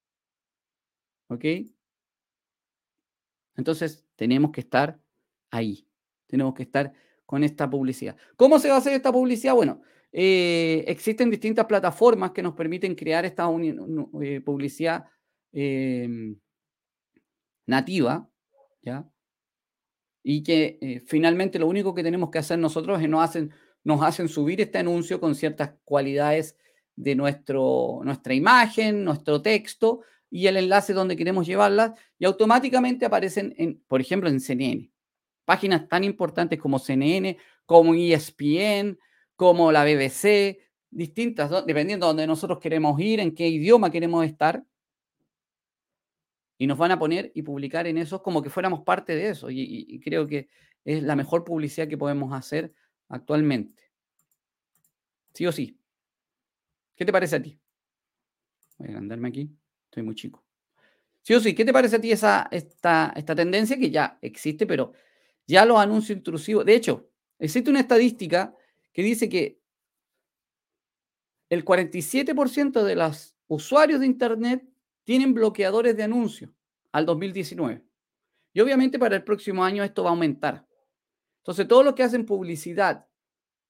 [1.29, 1.45] ¿Ok?
[3.57, 5.01] Entonces, tenemos que estar
[5.51, 5.87] ahí,
[6.27, 6.93] tenemos que estar
[7.27, 8.17] con esta publicidad.
[8.37, 9.55] ¿Cómo se va a hacer esta publicidad?
[9.55, 9.83] Bueno,
[10.13, 13.49] eh, existen distintas plataformas que nos permiten crear esta
[14.23, 15.07] eh, publicidad
[15.53, 16.37] em,
[17.67, 18.29] nativa,
[18.83, 19.09] ¿ya?
[20.23, 23.53] Y que eh, finalmente lo único que tenemos que hacer nosotros es nos hacen,
[23.85, 26.57] nos hacen subir este anuncio con ciertas cualidades
[26.97, 33.55] de nuestro, nuestra imagen, nuestro texto y el enlace donde queremos llevarlas y automáticamente aparecen,
[33.59, 34.91] en, por ejemplo, en CNN.
[35.45, 38.99] Páginas tan importantes como CNN, como ESPN,
[39.37, 40.59] como la BBC,
[40.91, 44.65] distintas, dependiendo de donde nosotros queremos ir, en qué idioma queremos estar.
[46.63, 49.51] Y nos van a poner y publicar en eso como que fuéramos parte de eso.
[49.51, 50.49] Y, creo que
[50.85, 52.73] es la mejor publicidad que podemos hacer
[53.09, 53.91] actualmente.
[55.35, 55.77] Sí o sí.
[56.95, 57.59] ¿Qué te parece a ti?
[58.79, 59.51] Voy a agrandarme aquí.
[59.87, 60.45] Estoy muy chico.
[61.23, 64.65] Sí o sí, ¿qué te parece a ti esa, esta, esta tendencia que ya existe,
[64.65, 64.93] pero
[65.49, 66.65] ya los anuncios intrusivos?
[66.65, 67.11] De hecho,
[67.41, 68.55] existe una estadística
[68.93, 69.61] que dice que
[71.49, 74.72] el 47% de los usuarios de Internet
[75.05, 76.51] tienen bloqueadores de anuncios
[76.93, 77.85] al 2019.
[78.53, 80.67] Y obviamente para el próximo año esto va a aumentar.
[81.39, 83.09] Entonces, todos los que hacen publicidad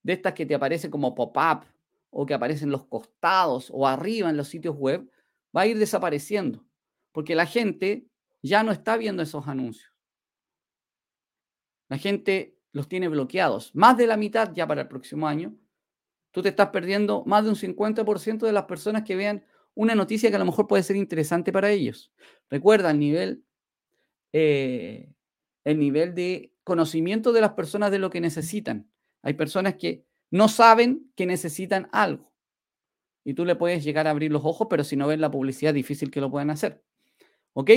[0.03, 1.65] de estas que te aparecen como pop-up
[2.11, 5.11] o que aparecen los costados o arriba en los sitios web,
[5.57, 6.65] va a ir desapareciendo.
[7.13, 8.07] Porque la gente
[8.43, 9.91] ya no está viendo esos anuncios.
[11.89, 13.75] La gente los tiene bloqueados.
[13.75, 15.55] Más de la mitad ya para el próximo año.
[16.31, 19.45] Tú te estás perdiendo más de un 50% de las personas que vean
[19.75, 22.13] una noticia que a lo mejor puede ser interesante para ellos.
[22.51, 23.45] Recuerda el nivel,
[24.33, 25.13] eh,
[25.65, 28.91] el nivel de conocimiento de las personas de lo que necesitan.
[29.23, 32.33] Hay personas que no saben que necesitan algo.
[33.25, 35.73] Y tú le puedes llegar a abrir los ojos, pero si no ven la publicidad,
[35.73, 36.83] difícil que lo puedan hacer.
[37.53, 37.71] ¿Ok?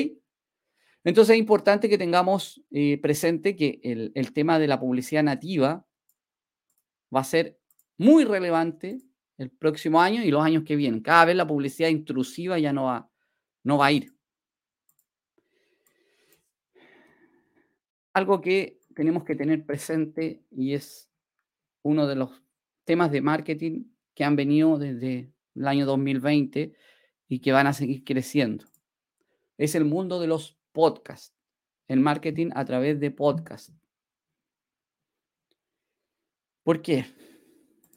[1.04, 5.86] Entonces es importante que tengamos eh, presente que el, el tema de la publicidad nativa
[7.16, 7.60] va a ser
[7.98, 9.02] muy relevante
[9.38, 11.02] el próximo año y los años que vienen.
[11.02, 13.10] Cada vez la publicidad intrusiva ya no va,
[13.64, 14.14] no va a ir.
[18.14, 21.10] Algo que tenemos que tener presente y es
[21.82, 22.42] uno de los
[22.86, 26.74] temas de marketing que han venido desde el año 2020
[27.28, 28.66] y que van a seguir creciendo.
[29.58, 31.34] Es el mundo de los podcasts,
[31.88, 33.74] el marketing a través de podcasts.
[36.64, 37.06] ¿Por qué?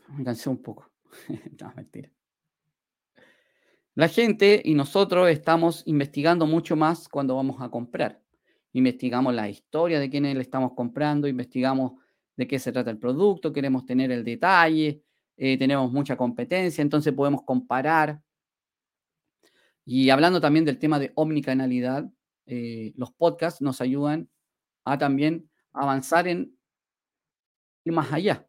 [0.08, 0.87] Me cansé un poco.
[3.94, 8.22] La gente y nosotros estamos investigando mucho más cuando vamos a comprar.
[8.72, 11.94] Investigamos la historia de quiénes le estamos comprando, investigamos
[12.36, 15.02] de qué se trata el producto, queremos tener el detalle,
[15.36, 18.22] eh, tenemos mucha competencia, entonces podemos comparar.
[19.84, 22.08] Y hablando también del tema de omnicanalidad,
[22.46, 24.28] eh, los podcasts nos ayudan
[24.84, 26.56] a también avanzar en
[27.84, 28.46] ir más allá,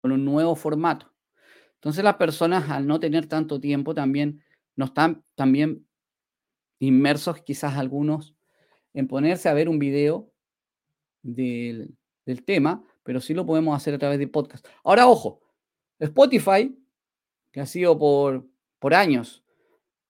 [0.00, 1.12] con un nuevo formato.
[1.78, 4.42] Entonces las personas al no tener tanto tiempo también
[4.76, 5.86] no están también
[6.80, 8.34] inmersos quizás algunos
[8.94, 10.32] en ponerse a ver un video
[11.22, 14.66] del, del tema, pero sí lo podemos hacer a través de podcast.
[14.84, 15.40] Ahora, ojo,
[15.98, 16.76] Spotify,
[17.52, 18.46] que ha sido por,
[18.78, 19.44] por años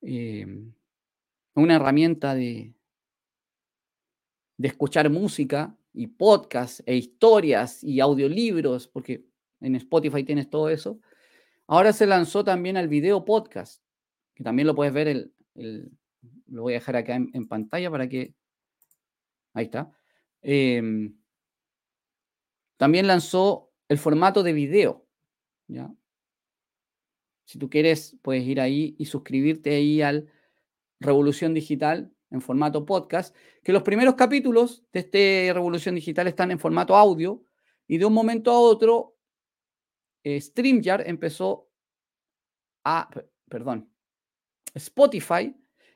[0.00, 0.72] em,
[1.54, 2.74] una herramienta de,
[4.56, 9.24] de escuchar música y podcast e historias y audiolibros, porque
[9.60, 11.00] en Spotify tienes todo eso.
[11.68, 13.84] Ahora se lanzó también al video podcast,
[14.34, 15.34] que también lo puedes ver, el,
[16.46, 18.34] lo voy a dejar acá en, pantalla para que...
[19.52, 19.92] Ahí está.
[20.40, 21.14] Em,
[22.78, 25.06] también lanzó el formato de video.
[25.66, 25.92] ¿ya?
[27.44, 30.32] Si tú quieres, puedes ir ahí y suscribirte ahí al
[31.00, 36.58] Revolución Digital en formato podcast, que los primeros capítulos de este Revolución Digital están en
[36.58, 37.44] formato audio
[37.86, 39.17] y de un momento a otro
[40.24, 41.68] eh, StreamYard empezó
[42.84, 43.08] a,
[43.48, 43.90] perdón,
[44.74, 45.54] Spotify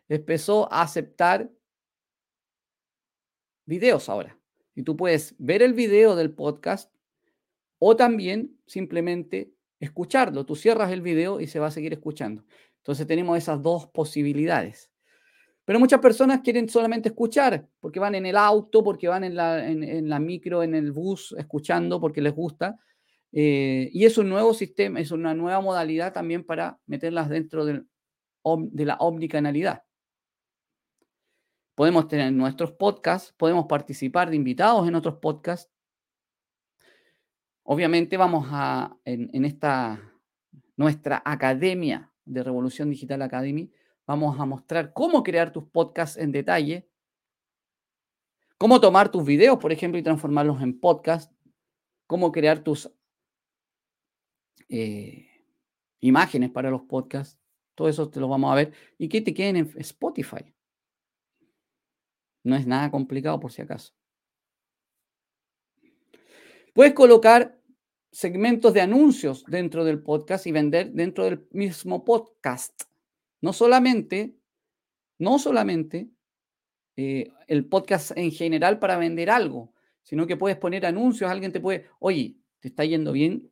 [0.09, 1.51] empezó a aceptar
[3.65, 4.39] videos ahora.
[4.75, 6.95] Y tú puedes ver el video del podcast
[7.79, 10.47] o también simplemente escucharlo.
[10.47, 12.45] Tú cierras el video y se va a seguir escuchando.
[12.79, 14.91] Entonces tenemos esas dos posibilidades.
[15.65, 19.69] Pero muchas personas quieren solamente escuchar, porque van en el auto, porque van en la,
[19.69, 22.77] en, la micro, en el bus, escuchando, porque les gusta.
[23.33, 27.85] Eh, y es un nuevo sistema, es una nueva modalidad también para meterlas dentro de
[28.45, 29.85] la omnicanalidad
[31.75, 35.71] podemos tener nuestros podcasts, podemos participar de invitados en otros podcasts.
[37.65, 40.01] Obviamente vamos a, en, esta,
[40.77, 43.71] nuestra academia de Revolución Digital Academy,
[44.07, 46.89] vamos a mostrar cómo crear tus podcasts en detalle,
[48.59, 51.33] cómo tomar tus videos, por ejemplo, y transformarlos en podcast,
[52.07, 52.93] cómo crear tus
[54.73, 55.29] eh,
[56.01, 57.39] imágenes para los podcasts,
[57.75, 60.55] todo eso te lo vamos a ver, y que te queden en Spotify.
[62.43, 63.93] No es nada complicado por si acaso.
[66.73, 67.61] Puedes colocar
[68.11, 72.85] segmentos de anuncios dentro del podcast y vender dentro del mismo podcast.
[73.43, 74.35] No solamente,
[75.19, 76.09] no solamente
[76.97, 81.31] eh, el podcast en general para vender algo, sino que puedes poner anuncios.
[81.31, 83.51] Alguien te puede, oye, ¿te está yendo bien?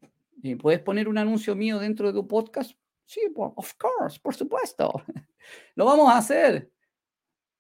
[0.61, 2.73] ¿Puedes poner un anuncio mío dentro de tu podcast?
[3.05, 4.93] Sí, of course, por supuesto.
[5.75, 6.71] Lo vamos a hacer.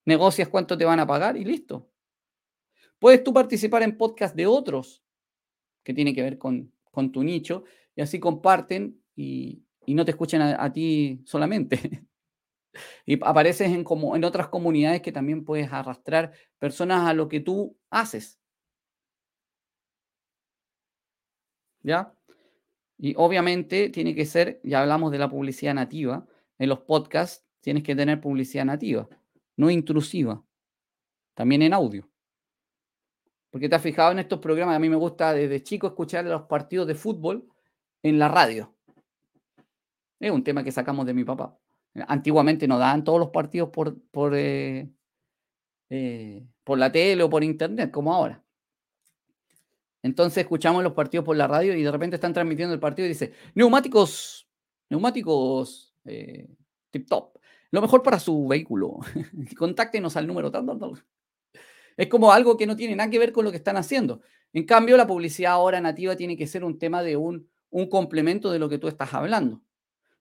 [0.05, 1.91] Negocias cuánto te van a pagar y listo.
[2.99, 5.03] Puedes tú participar en podcast de otros
[5.83, 6.72] que tiene que ver con,
[7.12, 7.64] tu nicho
[7.97, 12.07] y así comparten y, no te escuchan a, ti solamente.
[13.07, 17.41] y apareces en, como, en otras comunidades que también puedes arrastrar personas a lo que
[17.41, 18.39] tú haces.
[21.83, 22.14] ¿Ya?
[23.03, 26.27] Y obviamente tiene que ser, ya hablamos de la publicidad nativa,
[26.59, 29.09] en los podcasts tienes que tener publicidad nativa,
[29.57, 30.45] no intrusiva,
[31.33, 32.07] también en audio.
[33.49, 36.43] Porque te has fijado en estos programas, a mí me gusta desde chico escuchar los
[36.43, 37.49] partidos de fútbol
[38.03, 38.77] en la radio.
[40.19, 41.59] Es un tema que sacamos de mi papá.
[42.07, 44.91] Antiguamente no daban todos los partidos por, por, eh,
[45.89, 48.45] eh, por la tele o por internet, como ahora.
[50.03, 53.11] Entonces escuchamos los partidos por la radio y de repente están transmitiendo el partido y
[53.11, 54.49] dice, neumáticos,
[54.89, 56.49] neumáticos eh,
[56.91, 57.39] tip top,
[57.71, 58.99] lo mejor para su vehículo.
[59.59, 60.95] Contáctenos al número tanto.
[61.97, 64.23] Es como algo que no tiene nada que ver con lo que están haciendo.
[64.53, 68.51] En cambio, la publicidad ahora nativa tiene que ser un tema de un, un complemento
[68.51, 69.63] de lo que tú estás hablando.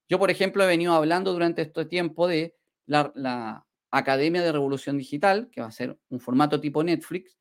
[0.07, 2.55] Yo, por ejemplo, he venido hablando durante este tiempo de
[2.85, 7.38] la Academia de Revolución Digital, que va a ser un formato tipo Netflix,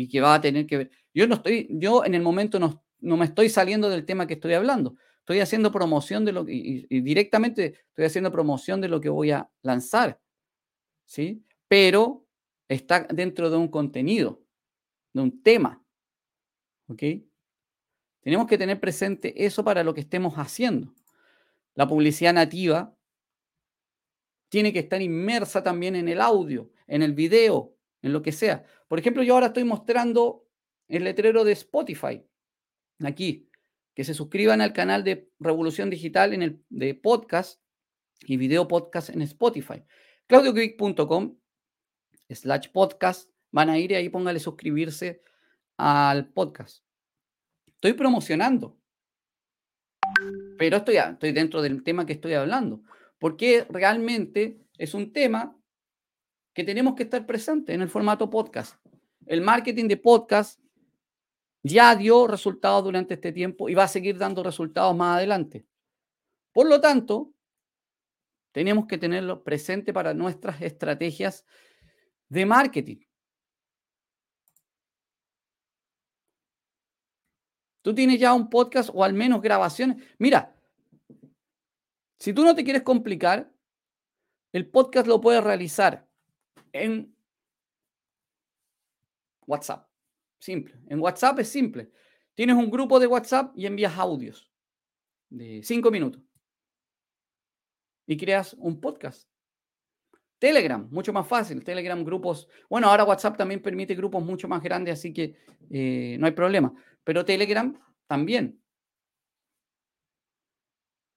[0.00, 0.90] y que va a tener que ver.
[1.12, 4.34] Yo no estoy, yo en el momento no, no me estoy saliendo del tema que
[4.34, 4.96] estoy hablando.
[5.18, 9.30] Estoy haciendo promoción de lo que, y, directamente estoy haciendo promoción de lo que voy
[9.30, 10.18] a lanzar.
[11.04, 11.44] ¿Sí?
[11.68, 12.26] Pero
[12.66, 14.42] está dentro de un contenido,
[15.12, 15.84] de un tema.
[16.88, 17.02] ¿Ok?
[18.22, 20.94] Tenemos que tener presente eso para lo que estemos haciendo.
[21.74, 22.96] La publicidad nativa
[24.48, 28.64] tiene que estar inmersa también en el audio, en el video, en lo que sea.
[28.90, 30.48] Por ejemplo, yo ahora estoy mostrando
[30.88, 32.26] el letrero de Spotify,
[33.04, 33.48] aquí,
[33.94, 37.62] que se suscriban al canal de Revolución Digital en el de podcast
[38.22, 39.84] y video podcast en Spotify.
[40.26, 41.38] claudioquick.com
[42.30, 45.22] slash podcast, van a ir y ahí póngale suscribirse
[45.76, 46.84] al podcast.
[47.66, 48.76] Estoy promocionando,
[50.58, 52.82] pero estoy, estoy dentro del tema que estoy hablando,
[53.20, 55.56] porque realmente es un tema
[56.52, 58.79] que tenemos que estar presentes en el formato podcast.
[59.30, 60.60] El marketing de podcast
[61.62, 65.64] ya dio resultados durante este tiempo y va a seguir dando resultados más adelante.
[66.52, 67.32] Por lo tanto,
[68.50, 71.46] tenemos que tenerlo presente para nuestras estrategias
[72.28, 72.96] de marketing.
[77.82, 80.04] Tú tienes ya un podcast o al menos grabaciones.
[80.18, 80.56] Mira,
[82.18, 83.48] si tú no te quieres complicar,
[84.52, 86.08] el podcast lo puedes realizar
[86.72, 87.14] en
[89.50, 89.86] WhatsApp.
[90.38, 90.74] Simple.
[90.88, 91.90] En WhatsApp es simple.
[92.34, 94.50] Tienes un grupo de WhatsApp y envías audios
[95.28, 96.22] de cinco minutos.
[98.06, 99.28] Y creas un podcast.
[100.38, 101.62] Telegram, mucho más fácil.
[101.62, 102.48] Telegram, grupos.
[102.68, 105.36] Bueno, ahora WhatsApp también permite grupos mucho más grandes, así que
[105.70, 106.72] eh, no hay problema.
[107.04, 108.58] Pero Telegram también.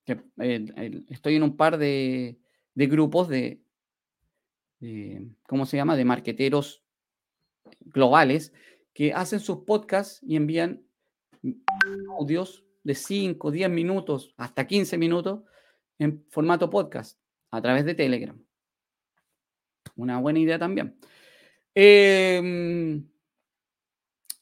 [0.05, 2.38] Eh, estoy en un par de,
[2.75, 3.63] grupos de,
[5.47, 5.95] ¿cómo se llama?
[5.95, 6.84] De marqueteros
[7.82, 8.53] globales
[8.93, 10.84] que hacen sus podcasts y envían
[12.17, 15.41] audios de 5, 10 minutos, hasta 15 minutos
[15.99, 17.19] en formato podcast
[17.51, 18.38] a través de Telegram.
[19.95, 20.97] Una buena idea también.
[21.76, 23.07] Em,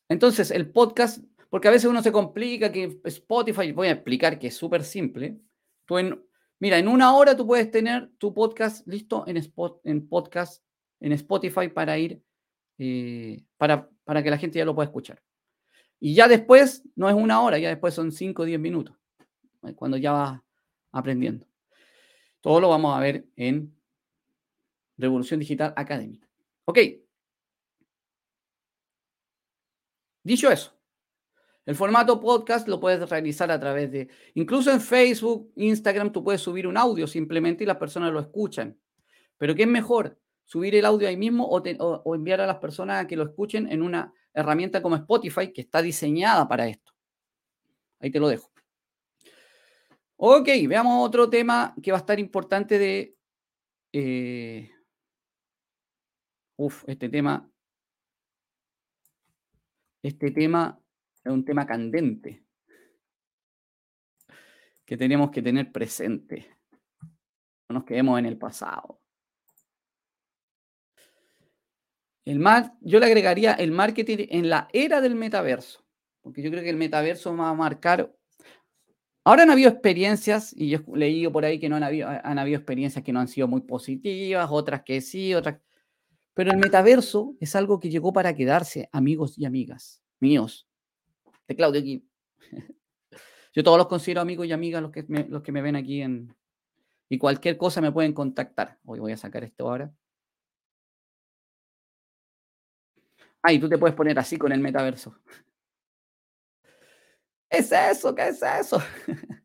[0.10, 4.48] entonces, el podcast, porque a veces uno se complica que Spotify, voy a explicar que
[4.48, 5.40] es súper simple.
[6.60, 10.64] Mira, en una hora tú puedes tener tu podcast listo en podcast,
[11.00, 12.22] en Spotify para ir,
[12.84, 15.22] eh, para, para que la gente ya lo pueda escuchar.
[16.00, 18.96] Y ya después, no es una hora, ya después son 5 o 10 minutos,
[19.76, 20.42] cuando ya vas
[20.92, 21.46] aprendiendo.
[22.42, 23.78] Todo lo vamos a ver en
[24.98, 26.20] Revolución Digital Academy.
[26.66, 26.80] Ok.
[30.24, 30.76] Dicho eso,
[31.68, 36.42] el formato podcast lo puedes realizar a través de, incluso en Facebook, Instagram, tú puedes
[36.42, 38.76] subir un audio simplemente y las personas lo escuchan.
[39.38, 40.20] Pero ¿qué es mejor?
[40.52, 43.82] ¿Subir el audio ahí mismo o, enviar a las personas a que lo escuchen en
[43.82, 46.92] una herramienta como Spotify que está diseñada para esto?
[48.02, 48.52] Ahí te lo dejo.
[50.18, 53.16] Ok, veamos otro tema que va a estar importante de
[53.94, 54.70] eh,
[56.58, 57.50] Uf, este tema.
[60.04, 60.78] este tema
[61.24, 62.44] es un tema candente
[64.84, 66.58] que tenemos que tener presente.
[67.70, 69.01] No nos quedemos en el pasado.
[72.26, 75.84] El mar, yo le agregaría el marketing en la era del metaverso,
[76.22, 78.14] porque yo creo que el metaverso va a marcar.
[79.24, 82.40] Ahora han habido experiencias, y yo he leído por ahí que no han habido, han
[82.40, 85.60] habido experiencias que no han sido muy positivas, otras que sí, otras.
[86.34, 90.68] Pero el metaverso es algo que llegó para quedarse, amigos y amigas míos.
[91.48, 92.08] De Claudio aquí.
[93.54, 96.02] Yo todos los considero amigos y amigas los que me, los que me ven aquí
[96.02, 96.34] en.
[97.10, 98.80] Y cualquier cosa me pueden contactar.
[98.86, 99.94] Hoy voy a sacar esto ahora.
[103.44, 105.16] Ah, tú te puedes poner así con el metaverso.
[107.50, 108.16] ¿Qué es eso?
[108.16, 108.82] ¿Qué es eso?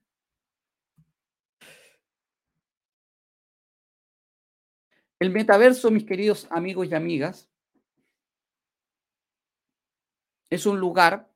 [5.19, 7.51] El metaverso, mis queridos amigos y amigas,
[10.51, 11.31] es un lugar,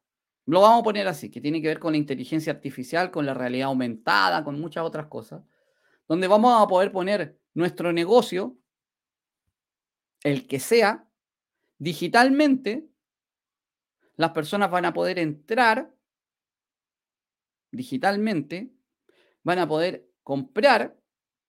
[0.47, 3.35] lo vamos a poner así, que tiene que ver con la inteligencia artificial, con la
[3.35, 5.43] realidad aumentada, con muchas otras cosas,
[6.07, 8.57] donde vamos a poder poner nuestro negocio,
[10.23, 11.10] el que sea,
[11.81, 12.87] digitalmente,
[14.17, 15.93] las personas van a poder entrar
[17.73, 18.71] digitalmente,
[19.43, 21.01] van a poder comprar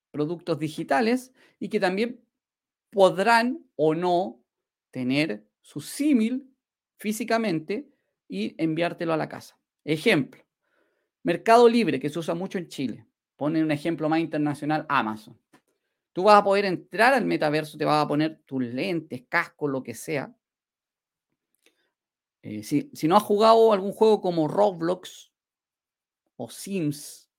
[0.09, 2.23] productos digitales y que también
[2.89, 4.41] podrán o no
[4.89, 6.49] tener su símil
[6.97, 7.89] físicamente
[8.27, 9.59] y enviártelo a la casa.
[9.83, 10.45] Ejemplo,
[11.23, 13.05] Mercado Libre, que se usa mucho en Chile.
[13.35, 15.40] Pone un ejemplo más internacional, Amazon.
[16.13, 19.81] Tú vas a poder entrar al metaverso, te vas a poner tus lentes, casco, lo
[19.81, 20.35] que sea.
[22.43, 25.31] Eh, si, no has jugado algún juego como Roblox
[26.37, 27.29] o Sims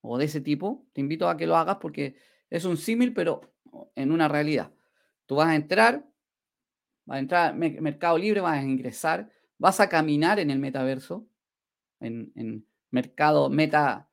[0.00, 2.16] o de ese tipo, te invito a que lo hagas porque
[2.50, 3.40] es un símil, pero
[3.94, 4.72] en una realidad.
[5.26, 6.06] Tú vas a entrar,
[7.04, 11.26] vas a entrar al Mercado Libre, vas a ingresar, vas a caminar en el metaverso,
[12.00, 14.08] en, Mercado Meta,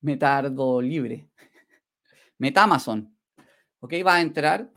[0.00, 1.28] Metardo Libre,
[2.38, 3.14] Meta Amazon.
[3.80, 3.94] ¿Ok?
[4.06, 4.70] Va a entrar.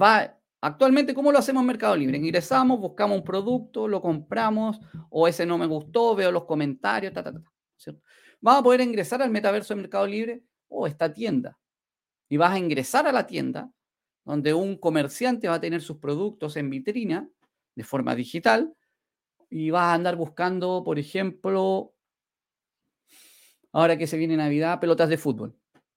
[0.00, 2.16] Va, actualmente, ¿cómo lo hacemos en Mercado Libre?
[2.16, 4.80] Ingresamos, buscamos un producto, lo compramos,
[5.10, 7.42] o ese no me gustó, veo los comentarios, ta, ta, ta,
[7.76, 8.02] ¿cierto?
[8.40, 11.58] Vamos a poder ingresar al metaverso de Mercado Libre o esta tienda.
[12.28, 13.70] Y vas a ingresar a la tienda
[14.24, 17.28] donde un comerciante va a tener sus productos en vitrina
[17.74, 18.74] de forma digital
[19.50, 21.91] y vas a andar buscando, por ejemplo,
[23.72, 25.56] ahora que se viene Navidad, pelotas de fútbol.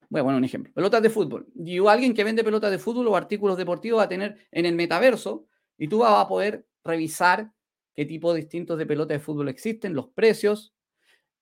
[0.10, 0.74] Voy a poner un ejemplo.
[0.74, 1.48] Pelotas de fútbol.
[1.56, 4.76] Y alguien que vende pelotas de fútbol o artículos deportivos va a tener en el
[4.76, 5.48] metaverso
[5.78, 7.52] y tú vas a poder revisar
[7.94, 10.74] qué tipo distintos de pelotas de fútbol existen, los precios,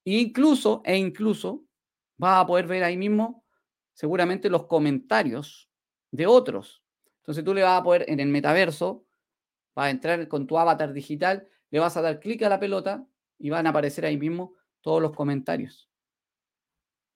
[0.06, 1.64] e incluso, e incluso,
[2.18, 3.44] vas a poder ver ahí mismo
[3.94, 5.70] seguramente los comentarios
[6.12, 6.84] de otros.
[7.18, 9.06] Entonces tú le vas a poder en el metaverso,
[9.76, 13.08] vas a entrar con tu avatar digital, le vas a dar clic a la pelota
[13.40, 15.90] y van a aparecer ahí mismo todos los comentarios.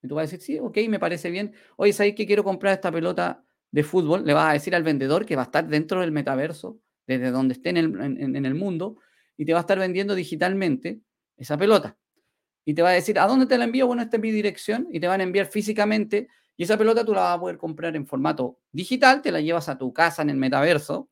[0.02, 1.54] Y tú vas a decir, sí, ok, me parece bien.
[1.76, 4.24] Oye, ¿sabes que quiero comprar esta pelota de fútbol?
[4.24, 7.54] Le vas a decir al vendedor que va a estar dentro del metaverso, desde donde
[7.54, 8.96] esté en el, mundo,
[9.36, 11.00] y te va a estar vendiendo digitalmente
[11.36, 11.96] esa pelota.
[12.64, 13.86] Y te va a decir, ¿a dónde te la envío?
[13.86, 17.14] Bueno, esta es mi dirección, y te van a enviar físicamente, y esa pelota tú
[17.14, 20.30] la vas a poder comprar en formato digital, te la llevas a tu casa en
[20.30, 21.08] el metaverso,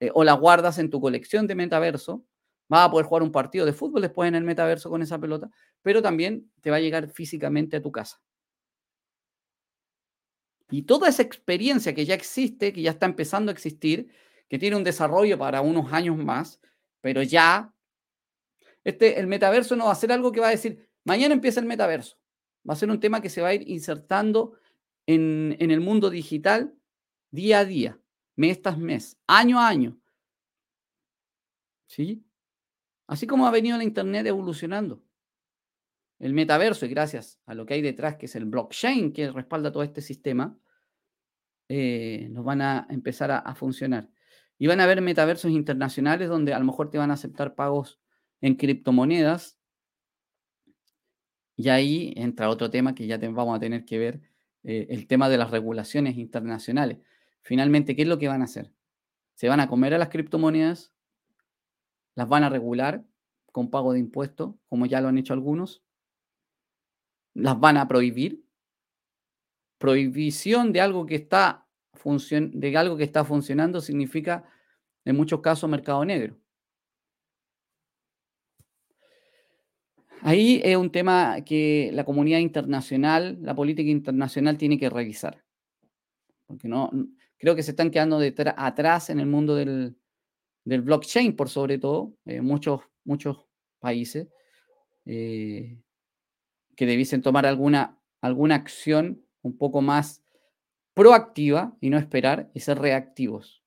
[0.00, 2.24] eh, o la guardas en tu colección de metaverso,
[2.70, 5.50] vas a poder jugar un partido de fútbol después en el metaverso con esa pelota,
[5.82, 8.22] pero también te va a llegar físicamente a tu casa.
[10.70, 14.08] Y toda esa experiencia que ya existe, que ya está empezando a existir,
[14.48, 16.60] que tiene un desarrollo para unos años más,
[17.00, 17.74] pero ya,
[18.84, 21.66] este, el metaverso no va a ser algo que va a decir, mañana empieza el
[21.66, 22.18] metaverso.
[22.68, 24.52] Va a ser un tema que se va a ir insertando
[25.06, 26.72] en, en el mundo digital
[27.32, 28.00] día a día,
[28.36, 29.98] mes tras mes, año a año.
[31.88, 32.22] ¿Sí?
[33.10, 35.02] Así como ha venido la Internet evolucionando
[36.20, 39.72] el metaverso, y gracias a lo que hay detrás, que es el blockchain que respalda
[39.72, 40.56] todo este sistema,
[41.68, 44.08] eh, nos van a empezar a, funcionar.
[44.58, 47.98] Y van a haber metaversos internacionales donde a lo mejor te van a aceptar pagos
[48.40, 49.58] en criptomonedas.
[51.56, 54.20] Y ahí entra otro tema que ya vamos a tener que ver,
[54.62, 56.98] eh, el tema de las regulaciones internacionales.
[57.42, 58.72] Finalmente, ¿qué es lo que van a hacer?
[59.34, 60.94] ¿Se van a comer a las criptomonedas?
[62.20, 63.02] ¿Las van a regular
[63.50, 65.82] con pago de impuestos, como ya lo han hecho algunos?
[67.32, 68.44] las van a prohibir.
[69.78, 71.66] Prohibición de algo que está,
[72.04, 74.44] de algo que está funcionando significa,
[75.06, 76.38] en muchos casos, mercado negro.
[80.20, 85.42] Ahí es un tema que la comunidad internacional, la política internacional tiene que revisar.
[86.46, 86.90] Porque no,
[87.38, 88.20] creo que se están quedando
[88.58, 89.96] atrás en el mundo del,
[90.64, 93.46] del blockchain, por sobre todo, en muchos, muchos
[93.78, 94.28] países,
[95.06, 95.78] eh,
[96.76, 100.22] que debiesen tomar alguna, alguna acción un poco más
[100.94, 103.62] proactiva y no esperar y ser reactivos.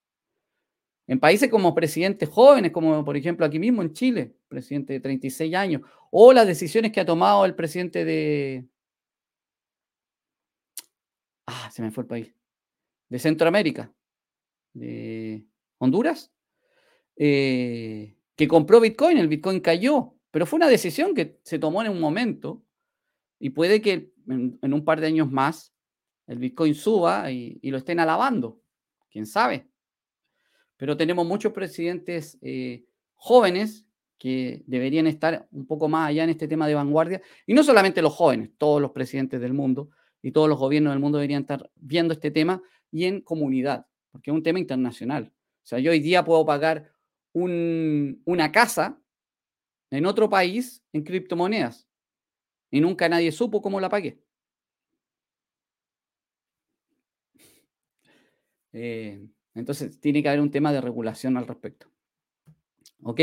[1.08, 5.54] En países como presidentes jóvenes, como por ejemplo aquí mismo en Chile, presidente de 36
[5.54, 5.82] años,
[6.12, 8.66] o las decisiones que ha tomado el presidente de...
[11.48, 12.34] Ah, se me fue el país.
[13.10, 13.94] De Centroamérica,
[14.74, 15.46] de
[15.78, 16.33] Honduras,
[17.16, 21.92] eh, que compró Bitcoin, el Bitcoin cayó, pero fue una decisión que se tomó en
[21.92, 22.64] un momento
[23.40, 25.74] y puede que en, un par de años más
[26.28, 28.62] el Bitcoin suba y, lo estén alabando,
[29.12, 29.68] quién sabe.
[30.78, 32.86] Pero tenemos muchos presidentes eh,
[33.16, 33.86] jóvenes
[34.18, 38.02] que deberían estar un poco más allá en este tema de vanguardia, y no solamente
[38.02, 39.90] los jóvenes, todos los presidentes del mundo
[40.22, 44.32] y todos los gobiernos del mundo deberían estar viendo este tema y en comunidad, porque
[44.32, 45.34] es un tema internacional.
[45.36, 46.93] O sea, yo hoy día puedo pagar
[47.34, 49.02] una casa
[49.90, 51.88] en otro país en criptomonedas
[52.72, 54.20] y nunca nadie supo cómo la pagué.
[58.72, 61.88] Eh, entonces, tiene que haber un tema de regulación al respecto.
[63.04, 63.22] ¿Ok?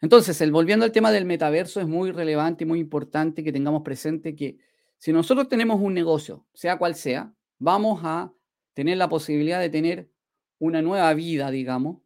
[0.00, 3.82] Entonces, el, volviendo al tema del metaverso, es muy relevante y muy importante que tengamos
[3.82, 4.58] presente que
[4.96, 8.32] si nosotros tenemos un negocio, sea cual sea, vamos a
[8.72, 10.10] tener la posibilidad de tener
[10.58, 11.98] una nueva vida, digamos,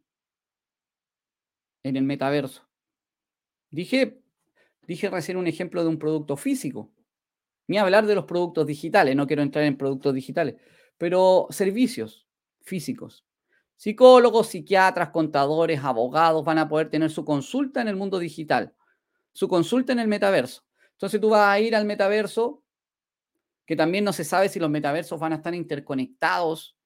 [1.85, 2.67] en el metaverso.
[3.69, 4.21] Dije
[4.87, 6.91] Dije recién un ejemplo de un producto físico.
[7.67, 10.55] Ni hablar de los productos digitales, no quiero entrar en productos digitales,
[10.97, 12.27] pero servicios
[12.61, 13.25] físicos.
[13.75, 18.73] Psicólogos, psiquiatras, contadores, abogados van a poder tener su consulta en el mundo digital,
[19.33, 20.63] su consulta en el metaverso.
[20.91, 22.63] Entonces tú vas a ir al metaverso,
[23.65, 26.77] que también no se sabe si los metaversos van a estar interconectados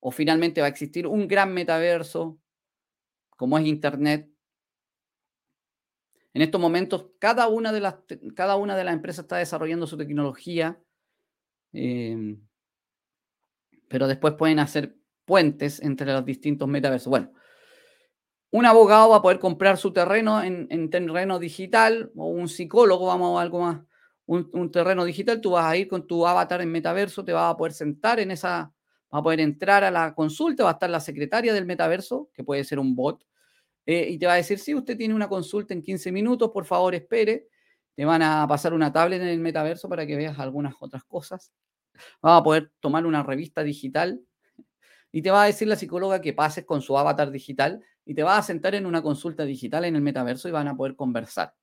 [0.00, 2.38] o finalmente va a existir un gran metaverso
[3.38, 4.28] como es Internet,
[6.34, 7.96] en estos momentos, cada una de las,
[8.34, 10.78] cada una de las empresas está desarrollando su tecnología,
[11.72, 12.40] em,
[13.88, 17.08] pero después pueden hacer puentes entre los distintos metaversos.
[17.08, 17.32] Bueno,
[18.50, 23.38] un abogado va a poder comprar su terreno en, terreno digital, o un psicólogo, vamos
[23.38, 23.80] a algo más,
[24.26, 27.52] un, un, terreno digital, tú vas a ir con tu avatar en metaverso, te vas
[27.52, 28.72] a poder sentar en esa,
[29.10, 32.44] vas a poder entrar a la consulta, va a estar la secretaria del metaverso, que
[32.44, 33.24] puede ser un bot,
[33.90, 36.66] eh, y te va a decir, si usted tiene una consulta en 15 minutos, por
[36.66, 37.48] favor espere.
[37.94, 41.52] Te van a pasar una tablet en el metaverso para que veas algunas otras cosas.
[42.20, 44.20] Vas a poder tomar una revista digital
[45.10, 48.22] y te va a decir la psicóloga que pases con su avatar digital y te
[48.22, 51.54] va a sentar en una consulta digital en el metaverso y van a poder conversar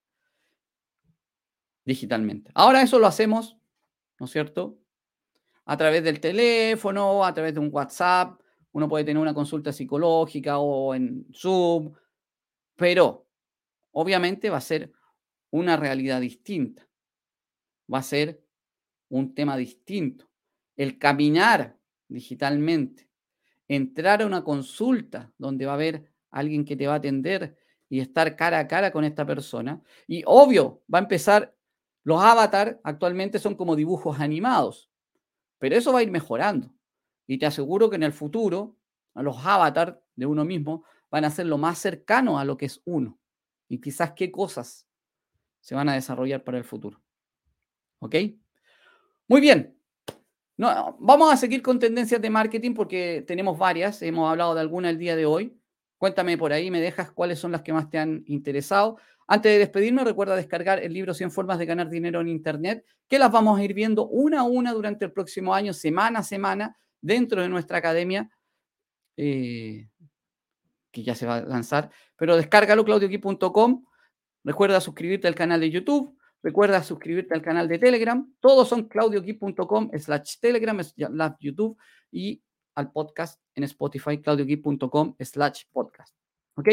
[1.84, 2.50] digitalmente.
[2.54, 3.56] Ahora eso lo hacemos,
[4.18, 4.78] ¿no es cierto?
[5.66, 8.40] A través del teléfono, a través de un WhatsApp.
[8.72, 11.92] Uno puede tener una consulta psicológica o en Zoom
[12.76, 13.26] pero
[13.92, 14.92] obviamente va a ser
[15.50, 16.86] una realidad distinta.
[17.92, 18.44] Va a ser
[19.08, 20.30] un tema distinto.
[20.76, 23.08] El caminar digitalmente,
[23.66, 27.56] entrar a una consulta donde va a haber alguien que te va a atender
[27.88, 29.82] y estar cara a cara con esta persona.
[30.06, 31.54] Y obvio, va a empezar,
[32.04, 34.90] los avatars actualmente son como dibujos animados,
[35.58, 36.70] pero eso va a ir mejorando.
[37.26, 38.76] Y te aseguro que en el futuro,
[39.14, 42.82] los avatars de uno mismo van a ser lo más cercano a lo que es
[42.84, 43.18] uno.
[43.68, 44.86] Y quizás qué cosas
[45.60, 47.02] se van a desarrollar para el futuro.
[47.98, 48.14] ¿Ok?
[49.28, 49.76] Muy bien.
[50.56, 54.00] No, vamos a seguir con tendencias de marketing porque tenemos varias.
[54.02, 55.60] Hemos hablado de alguna el día de hoy.
[55.98, 58.98] Cuéntame por ahí, me dejas cuáles son las que más te han interesado.
[59.26, 63.18] Antes de despedirme, recuerda descargar el libro 100 formas de ganar dinero en Internet, que
[63.18, 66.76] las vamos a ir viendo una a una durante el próximo año, semana a semana,
[67.00, 68.30] dentro de nuestra academia.
[69.16, 69.88] Eh,
[70.92, 73.84] que ya se va a lanzar, pero descárgalo claudioqui.com.
[74.44, 78.32] Recuerda suscribirte al canal de YouTube, recuerda suscribirte al canal de Telegram.
[78.40, 81.76] Todos son claudioqui.com slash Telegram slash YouTube
[82.10, 82.42] y
[82.76, 86.14] al podcast en Spotify, claudioqui.com slash podcast.
[86.54, 86.68] ¿Ok?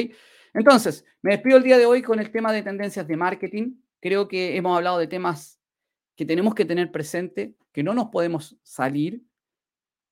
[0.54, 3.76] Entonces, me despido el día de hoy con el tema de tendencias de marketing.
[4.00, 5.60] Creo que hemos hablado de temas
[6.16, 9.24] que tenemos que tener presente, que no nos podemos salir,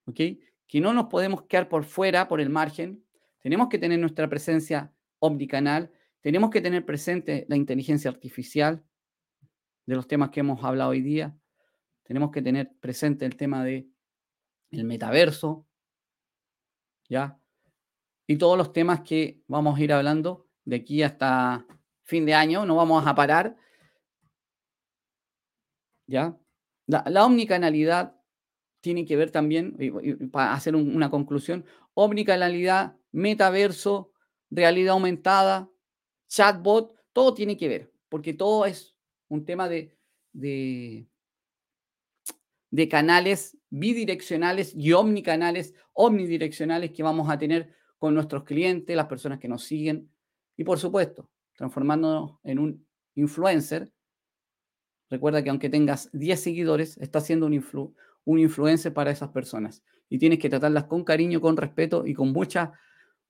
[0.06, 0.20] ¿ok?
[0.68, 3.04] Que no nos podemos quedar por fuera, por el margen,
[3.40, 8.84] tenemos que tener nuestra presencia omnicanal, tenemos que tener presente la inteligencia artificial
[9.86, 11.36] de los temas que hemos hablado hoy día,
[12.04, 13.88] tenemos que tener presente el tema de
[14.72, 15.68] el metaverso,
[17.12, 17.38] ¿ya?
[18.26, 21.68] Y todos los temas que vamos a ir hablando de aquí hasta
[22.06, 23.58] fin de año, no vamos a parar,
[26.08, 26.40] ¿ya?
[26.88, 28.16] La, omnicanalidad
[28.80, 29.78] tiene que ver también,
[30.32, 34.14] para hacer una conclusión, omnicanalidad metaverso,
[34.50, 35.70] realidad aumentada,
[36.30, 38.96] chatbot, todo tiene que ver, porque todo es
[39.28, 39.98] un tema de,
[40.32, 41.10] de,
[42.70, 49.40] de canales bidireccionales y omnicanales, omnidireccionales que vamos a tener con nuestros clientes, las personas
[49.40, 50.12] que nos siguen
[50.58, 53.92] y por supuesto, transformándonos en un influencer.
[55.10, 57.96] Recuerda que aunque tengas 10 seguidores, estás siendo un, influ
[58.26, 62.74] influencer para esas personas y tienes que tratarlas con cariño, con respeto y con mucha,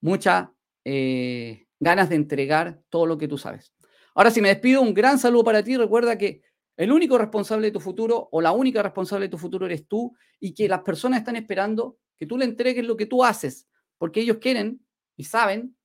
[0.02, 3.74] mucha eh, ganas de entregar todo lo que tú sabes.
[4.14, 5.78] Ahora, si me despido, un gran saludo para ti.
[5.78, 6.42] Recuerda que
[6.78, 10.16] el único responsable de tu futuro o la única responsable de tu futuro eres tú
[10.40, 13.68] y que las personas están esperando que tú le entregues lo que tú haces,
[13.98, 14.80] porque ellos quieren
[15.16, 15.76] y saben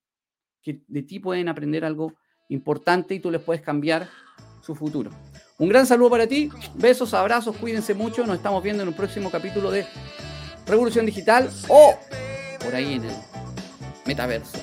[0.62, 2.14] que de ti pueden aprender algo
[2.48, 4.08] importante y tú les puedes cambiar
[4.60, 5.10] su futuro.
[5.58, 9.30] Un gran saludo para ti, besos, abrazos, cuídense mucho, nos estamos viendo en un próximo
[9.30, 9.86] capítulo de
[10.66, 11.94] Revolución Digital o
[12.62, 13.14] por ahí en el
[14.06, 14.58] metaverso,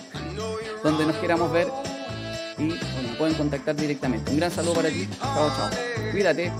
[0.84, 1.68] donde nos queramos ver
[2.58, 4.32] y bueno, pueden contactar directamente.
[4.32, 5.08] Un gran saludo para ti.
[5.20, 5.70] Chao, chao.
[6.12, 6.52] Cuídate.